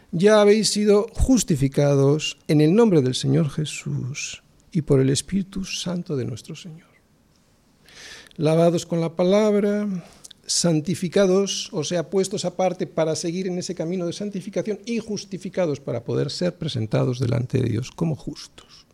[0.11, 6.15] ya habéis sido justificados en el nombre del Señor Jesús y por el Espíritu Santo
[6.15, 6.89] de nuestro Señor.
[8.35, 9.87] Lavados con la palabra,
[10.45, 16.03] santificados, o sea, puestos aparte para seguir en ese camino de santificación y justificados para
[16.03, 18.85] poder ser presentados delante de Dios como justos.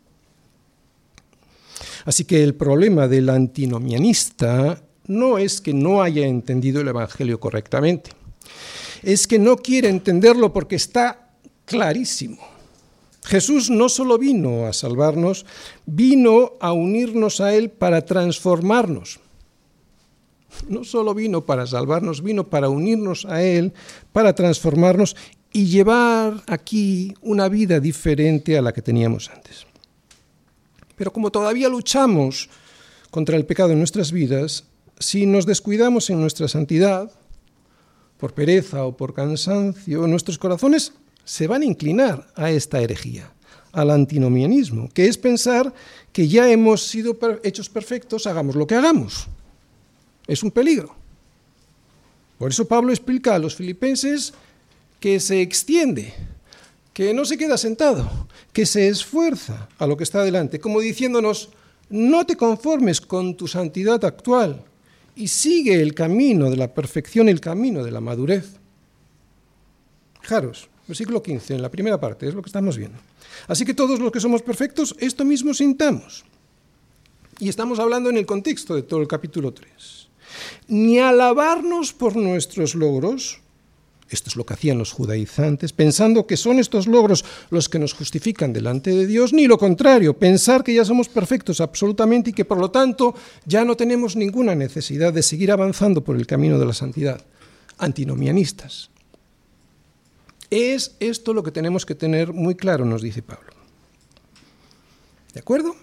[2.04, 8.10] Así que el problema del antinomianista no es que no haya entendido el Evangelio correctamente,
[9.02, 11.30] es que no quiere entenderlo porque está
[11.64, 12.38] clarísimo.
[13.24, 15.44] Jesús no solo vino a salvarnos,
[15.84, 19.20] vino a unirnos a Él para transformarnos.
[20.66, 23.74] No solo vino para salvarnos, vino para unirnos a Él,
[24.12, 25.14] para transformarnos
[25.52, 29.66] y llevar aquí una vida diferente a la que teníamos antes.
[30.96, 32.48] Pero como todavía luchamos
[33.10, 34.64] contra el pecado en nuestras vidas,
[34.98, 37.12] si nos descuidamos en nuestra santidad,
[38.18, 40.92] por pereza o por cansancio, nuestros corazones
[41.24, 43.30] se van a inclinar a esta herejía,
[43.72, 45.72] al antinomianismo, que es pensar
[46.12, 49.28] que ya hemos sido hechos perfectos, hagamos lo que hagamos.
[50.26, 50.94] Es un peligro.
[52.38, 54.34] Por eso Pablo explica a los filipenses
[55.00, 56.12] que se extiende
[56.98, 58.10] que no se queda sentado,
[58.52, 61.50] que se esfuerza a lo que está delante, como diciéndonos,
[61.90, 64.64] no te conformes con tu santidad actual
[65.18, 68.60] y sigue el camino de la perfección, el camino de la madurez.
[70.20, 72.98] Fijaros, versículo 15, en la primera parte, es lo que estamos viendo.
[73.48, 76.24] Así que todos los que somos perfectos, esto mismo sintamos.
[77.40, 80.08] Y estamos hablando en el contexto de todo el capítulo 3.
[80.68, 83.40] Ni alabarnos por nuestros logros,
[84.10, 87.92] esto es lo que hacían los judaizantes, pensando que son estos logros los que nos
[87.92, 92.44] justifican delante de Dios, ni lo contrario, pensar que ya somos perfectos absolutamente y que
[92.44, 96.66] por lo tanto ya no tenemos ninguna necesidad de seguir avanzando por el camino de
[96.66, 97.20] la santidad.
[97.78, 98.90] Antinomianistas.
[100.50, 103.52] Es esto lo que tenemos que tener muy claro, nos dice Pablo.
[105.34, 105.76] ¿De acuerdo?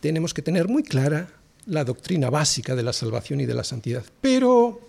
[0.00, 1.28] Tenemos que tener muy clara
[1.66, 4.04] la doctrina básica de la salvación y de la santidad.
[4.20, 4.80] Pero,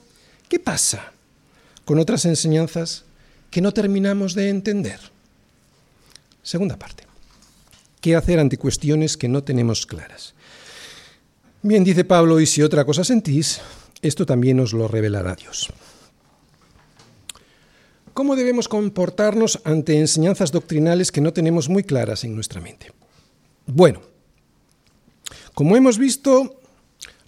[0.49, 1.13] ¿qué pasa?
[1.85, 3.05] Con otras enseñanzas
[3.49, 4.99] que no terminamos de entender.
[6.43, 7.05] Segunda parte.
[7.99, 10.33] ¿Qué hacer ante cuestiones que no tenemos claras?
[11.61, 13.61] Bien, dice Pablo, y si otra cosa sentís,
[14.01, 15.69] esto también os lo revelará Dios.
[18.13, 22.91] ¿Cómo debemos comportarnos ante enseñanzas doctrinales que no tenemos muy claras en nuestra mente?
[23.67, 24.01] Bueno,
[25.53, 26.60] como hemos visto,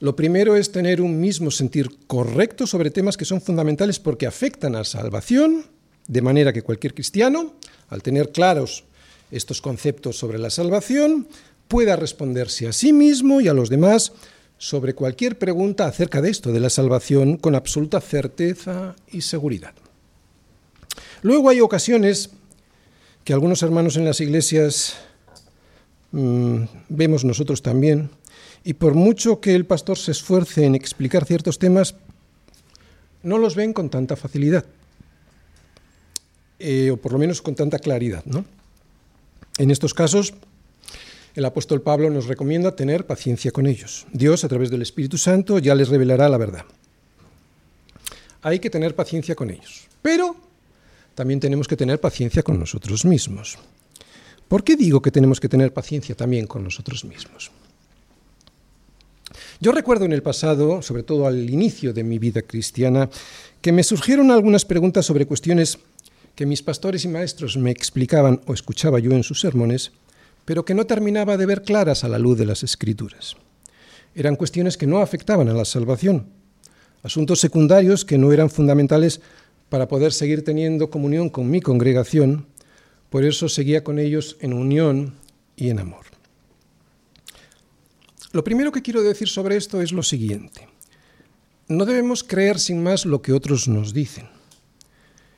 [0.04, 4.76] lo primero es tener un mismo sentir correcto sobre temas que son fundamentales porque afectan
[4.76, 5.64] a la salvación,
[6.10, 7.54] de manera que cualquier cristiano,
[7.88, 8.84] al tener claros
[9.32, 11.30] estos conceptos sobre la salvación,
[11.70, 14.12] pueda responderse a sí mismo y a los demás
[14.58, 19.74] sobre cualquier pregunta acerca de esto, de la salvación, con absoluta certeza y seguridad.
[21.22, 22.32] Luego hay ocasiones
[23.24, 24.98] que algunos hermanos en las iglesias
[26.12, 28.10] mmm, vemos nosotros también,
[28.64, 31.96] y por mucho que el pastor se esfuerce en explicar ciertos temas,
[33.22, 34.66] no los ven con tanta facilidad,
[36.60, 38.24] eh, o por lo menos con tanta claridad.
[38.26, 38.46] ¿no?
[39.58, 40.34] En estos casos,
[41.36, 44.06] el apóstol Pablo nos recomienda tener paciencia con ellos.
[44.14, 46.66] Dios, a través del Espíritu Santo, ya les revelará la verdad.
[48.42, 49.88] Hay que tener paciencia con ellos.
[50.02, 50.36] Pero
[51.16, 53.58] también tenemos que tener paciencia con nosotros mismos.
[54.48, 57.52] ¿Por qué digo que tenemos que tener paciencia también con nosotros mismos?
[59.60, 63.10] Yo recuerdo en el pasado, sobre todo al inicio de mi vida cristiana,
[63.62, 65.80] que me surgieron algunas preguntas sobre cuestiones
[66.36, 69.92] que mis pastores y maestros me explicaban o escuchaba yo en sus sermones,
[70.46, 73.36] pero que no terminaba de ver claras a la luz de las escrituras.
[74.16, 76.28] Eran cuestiones que no afectaban a la salvación,
[77.04, 79.22] asuntos secundarios que no eran fundamentales
[79.70, 82.48] para poder seguir teniendo comunión con mi congregación,
[83.10, 85.16] por eso seguía con ellos en unión
[85.56, 86.13] y en amor.
[88.34, 90.68] Lo primero que quiero decir sobre esto es lo siguiente.
[91.68, 94.28] No debemos creer sin más lo que otros nos dicen.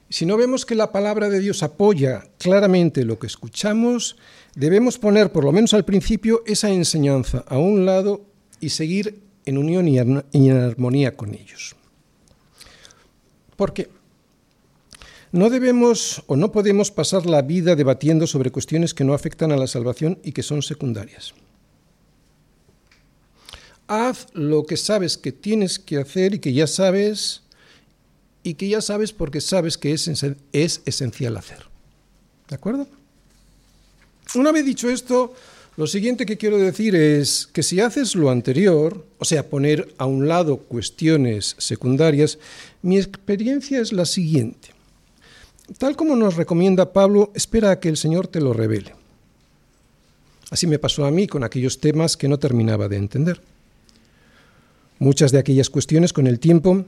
[0.10, 4.16] Si no vemos que la palabra de Dios apoya claramente lo que escuchamos,
[4.56, 8.22] debemos poner, por lo menos al principio, esa enseñanza a un lado
[8.62, 11.76] y seguir en unión y en armonía con ellos.
[13.58, 13.90] ¿Por qué?
[15.34, 19.58] No debemos o no podemos pasar la vida debatiendo sobre cuestiones que no afectan a
[19.58, 21.34] la salvación y que son secundarias.
[23.88, 27.42] Haz lo que sabes que tienes que hacer y que ya sabes
[28.44, 30.08] y que ya sabes porque sabes que es,
[30.52, 31.66] es esencial hacer.
[32.48, 32.88] ¿De acuerdo?
[34.36, 35.34] Una vez dicho esto,
[35.78, 40.06] lo siguiente que quiero decir es que si haces lo anterior, o sea, poner a
[40.06, 42.40] un lado cuestiones secundarias,
[42.82, 44.70] mi experiencia es la siguiente.
[45.78, 48.94] Tal como nos recomienda Pablo, espera a que el Señor te lo revele.
[50.52, 53.42] Así me pasó a mí con aquellos temas que no terminaba de entender.
[55.06, 56.84] Muchas de aquellas cuestiones con el tiempo,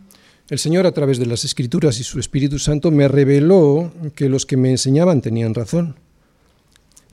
[0.49, 4.47] el Señor a través de las Escrituras y su Espíritu Santo me reveló que los
[4.47, 5.97] que me enseñaban tenían razón,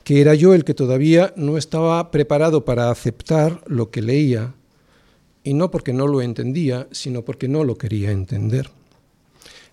[0.03, 4.55] que era yo el que todavía no estaba preparado para aceptar lo que leía,
[5.43, 8.71] y no porque no lo entendía, sino porque no lo quería entender.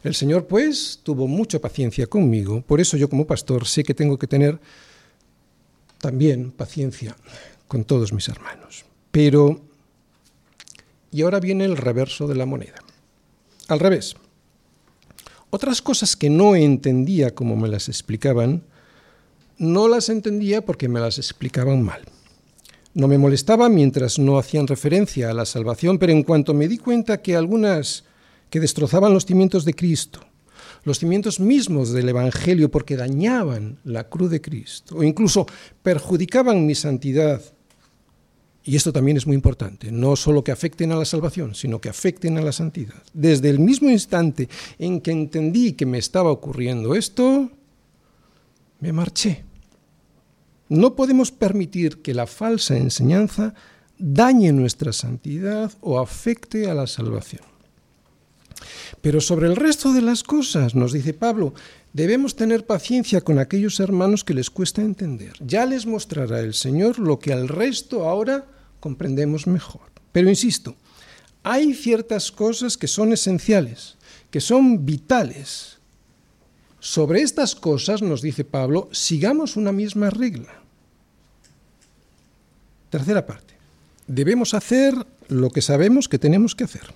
[0.05, 4.19] El Señor, pues, tuvo mucha paciencia conmigo, por eso yo como pastor sé que tengo
[4.19, 4.61] que tener
[5.99, 7.17] también paciencia
[7.69, 8.85] con todos mis hermanos.
[9.11, 9.72] Pero
[11.13, 12.75] y ahora viene el reverso de la moneda.
[13.69, 14.17] Al revés.
[15.51, 18.63] Otras cosas que no entendía como me las explicaban,
[19.59, 22.01] no las entendía porque me las explicaban mal.
[22.95, 26.79] No me molestaba mientras no hacían referencia a la salvación, pero en cuanto me di
[26.79, 28.05] cuenta que algunas
[28.51, 30.21] que destrozaban los cimientos de Cristo,
[30.85, 35.47] los cimientos mismos del Evangelio porque dañaban la cruz de Cristo o incluso
[35.83, 37.41] perjudicaban mi santidad
[38.65, 41.89] y esto también es muy importante, no solo que afecten a la salvación, sino que
[41.89, 43.03] afecten a la santidad.
[43.13, 44.49] Desde el mismo instante
[44.79, 47.51] en que entendí que me estaba ocurriendo esto,
[48.79, 49.45] me marché.
[50.69, 53.55] No podemos permitir que la falsa enseñanza
[53.99, 57.43] dañe nuestra santidad o afecte a la salvación.
[59.01, 61.55] Pero sobre el resto de las cosas, nos dice Pablo,
[61.93, 65.33] debemos tener paciencia con aquellos hermanos que les cuesta entender.
[65.41, 68.47] Ya les mostrará el Señor lo que al resto ahora
[68.81, 69.83] comprendemos mejor.
[70.13, 70.77] Pero insisto,
[71.43, 73.97] hay ciertas cosas que son esenciales,
[74.31, 75.79] que son vitales.
[76.81, 80.63] Sobre estas cosas, nos dice Pablo, sigamos una misma regla.
[82.91, 83.55] Tercera parte.
[84.07, 84.95] Debemos hacer
[85.29, 86.93] lo que sabemos que tenemos que hacer.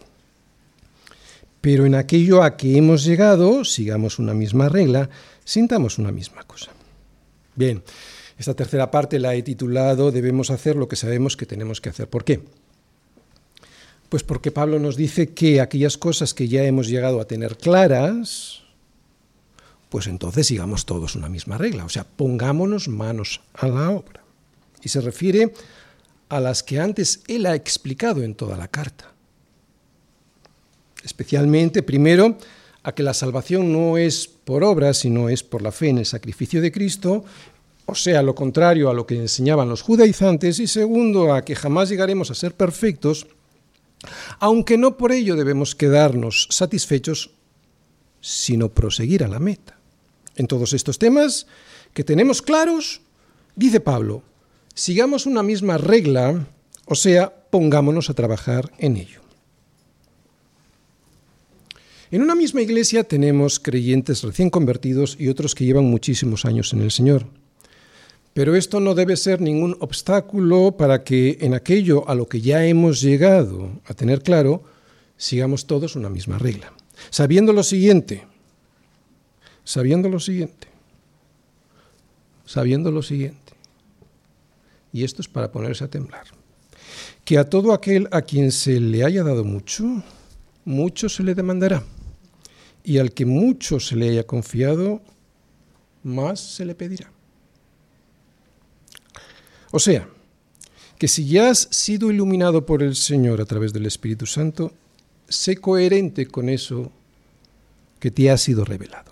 [1.60, 5.10] Pero en aquello a que hemos llegado, sigamos una misma regla,
[5.44, 6.72] sintamos una misma cosa.
[7.54, 7.82] Bien,
[8.38, 12.08] esta tercera parte la he titulado Debemos hacer lo que sabemos que tenemos que hacer.
[12.08, 12.42] ¿Por qué?
[14.08, 18.62] Pues porque Pablo nos dice que aquellas cosas que ya hemos llegado a tener claras,
[19.88, 24.22] pues entonces sigamos todos una misma regla, o sea, pongámonos manos a la obra.
[24.82, 25.52] Y se refiere
[26.28, 29.12] a las que antes él ha explicado en toda la carta.
[31.06, 32.36] Especialmente, primero,
[32.82, 36.04] a que la salvación no es por obras, sino es por la fe en el
[36.04, 37.24] sacrificio de Cristo,
[37.86, 41.88] o sea, lo contrario a lo que enseñaban los judaizantes, y segundo, a que jamás
[41.88, 43.28] llegaremos a ser perfectos,
[44.40, 47.30] aunque no por ello debemos quedarnos satisfechos,
[48.20, 49.78] sino proseguir a la meta.
[50.34, 51.46] En todos estos temas
[51.94, 53.00] que tenemos claros,
[53.54, 54.24] dice Pablo,
[54.74, 56.48] sigamos una misma regla,
[56.86, 59.25] o sea, pongámonos a trabajar en ello.
[62.10, 66.82] En una misma iglesia tenemos creyentes recién convertidos y otros que llevan muchísimos años en
[66.82, 67.26] el Señor.
[68.32, 72.64] Pero esto no debe ser ningún obstáculo para que en aquello a lo que ya
[72.64, 74.62] hemos llegado a tener claro,
[75.16, 76.72] sigamos todos una misma regla.
[77.10, 78.24] Sabiendo lo siguiente,
[79.64, 80.68] sabiendo lo siguiente,
[82.44, 83.54] sabiendo lo siguiente.
[84.92, 86.26] y esto es para ponerse a temblar,
[87.24, 90.02] que a todo aquel a quien se le haya dado mucho,
[90.64, 91.82] mucho se le demandará,
[92.86, 95.02] y al que mucho se le haya confiado,
[96.04, 97.10] más se le pedirá.
[99.72, 100.08] O sea,
[100.96, 104.72] que si ya has sido iluminado por el Señor a través del Espíritu Santo,
[105.28, 106.92] sé coherente con eso
[107.98, 109.10] que te ha sido revelado.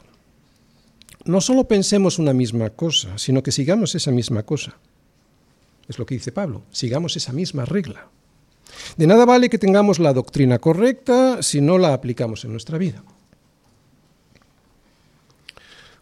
[1.25, 4.77] No solo pensemos una misma cosa, sino que sigamos esa misma cosa.
[5.89, 8.09] Es lo que dice Pablo, sigamos esa misma regla.
[8.97, 13.03] De nada vale que tengamos la doctrina correcta si no la aplicamos en nuestra vida.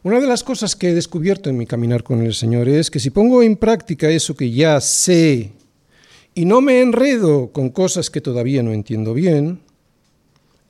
[0.04, 2.98] Una de las cosas que he descubierto en mi caminar con el Señor es que
[2.98, 5.52] si pongo en práctica eso que ya sé
[6.34, 9.60] y no me enredo con cosas que todavía no entiendo bien,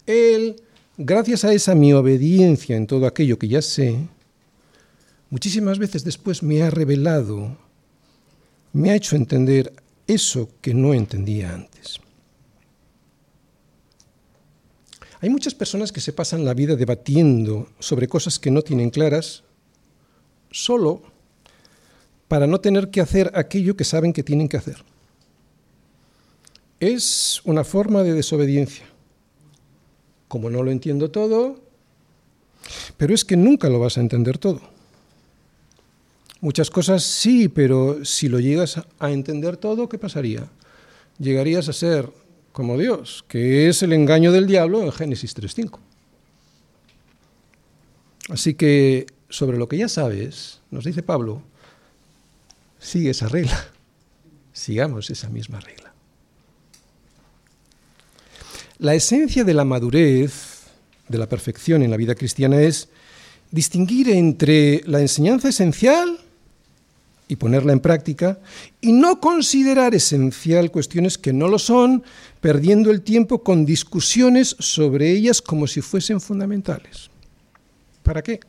[0.05, 0.57] Él,
[0.99, 3.97] gracias a esa mi obediencia en todo aquello que ya sé,
[5.31, 7.57] muchísimas veces después me ha revelado,
[8.75, 9.73] me ha hecho entender
[10.07, 12.02] eso que no entendía antes.
[15.23, 19.45] Hay muchas personas que se pasan la vida debatiendo sobre cosas que no tienen claras
[20.51, 21.01] solo
[22.27, 24.83] para no tener que hacer aquello que saben que tienen que hacer.
[26.81, 28.85] Es una forma de desobediencia.
[30.27, 31.61] Como no lo entiendo todo,
[32.97, 34.61] pero es que nunca lo vas a entender todo.
[36.41, 40.49] Muchas cosas sí, pero si lo llegas a entender todo, ¿qué pasaría?
[41.21, 42.11] Llegarías a ser
[42.53, 45.79] como Dios, que es el engaño del diablo en Génesis 3.5.
[48.29, 51.43] Así que sobre lo que ya sabes, nos dice Pablo,
[52.79, 53.69] sigue esa regla,
[54.53, 55.93] sigamos esa misma regla.
[58.79, 60.65] La esencia de la madurez,
[61.09, 62.89] de la perfección en la vida cristiana es
[63.51, 66.19] distinguir entre la enseñanza esencial
[67.29, 68.41] y ponerla en práctica,
[68.81, 72.03] y no considerar esencial cuestiones que no lo son,
[72.41, 77.11] perdiendo el tiempo con discusiones sobre ellas como si fuesen fundamentales.
[78.03, 78.41] ¿Para qué?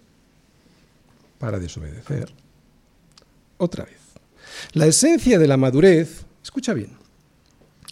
[1.40, 2.32] Para desobedecer.
[3.58, 4.00] Otra vez.
[4.74, 6.92] La esencia de la madurez, escucha bien,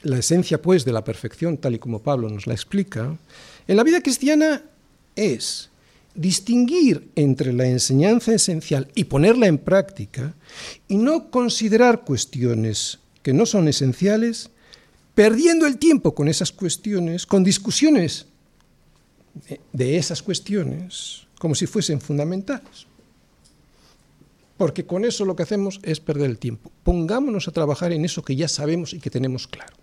[0.04, 3.18] la esencia pues de la perfección, tal y como Pablo nos la explica,
[3.68, 4.64] en la vida cristiana
[5.16, 5.71] es
[6.16, 10.36] distinguir entre la enseñanza esencial y ponerla en práctica
[10.88, 14.50] y no considerar cuestiones que no son esenciales,
[15.14, 18.26] perdiendo el tiempo con esas cuestiones, con discusiones
[19.72, 22.88] de esas cuestiones, como si fuesen fundamentales.
[24.58, 26.72] Porque con eso lo que hacemos es perder el tiempo.
[26.84, 29.76] Pongámonos a trabajar en eso que ya sabemos y que tenemos claro.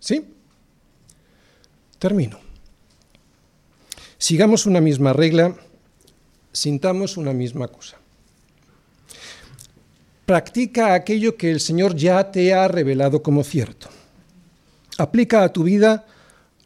[0.00, 0.24] ¿Sí?
[1.98, 2.47] Termino.
[4.18, 5.54] Sigamos una misma regla,
[6.52, 7.96] sintamos una misma cosa.
[10.26, 13.88] Practica aquello que el Señor ya te ha revelado como cierto.
[14.98, 16.04] Aplica a tu vida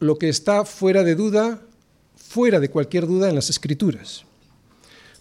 [0.00, 1.60] lo que está fuera de duda,
[2.16, 4.24] fuera de cualquier duda en las Escrituras.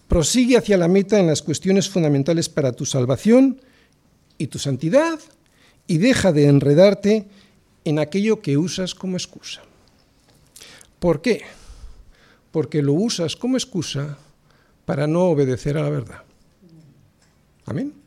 [0.08, 3.62] Prosigue hacia la meta en las cuestiones fundamentales para tu salvación
[4.38, 5.20] y tu santidad
[5.86, 7.28] y deja de enredarte
[7.84, 9.62] en aquello que usas como excusa.
[11.00, 11.44] ¿Por qué?
[12.52, 14.18] porque lo usas como excusa
[14.86, 16.24] para no obedecer a la verdad.
[17.66, 18.01] Amén.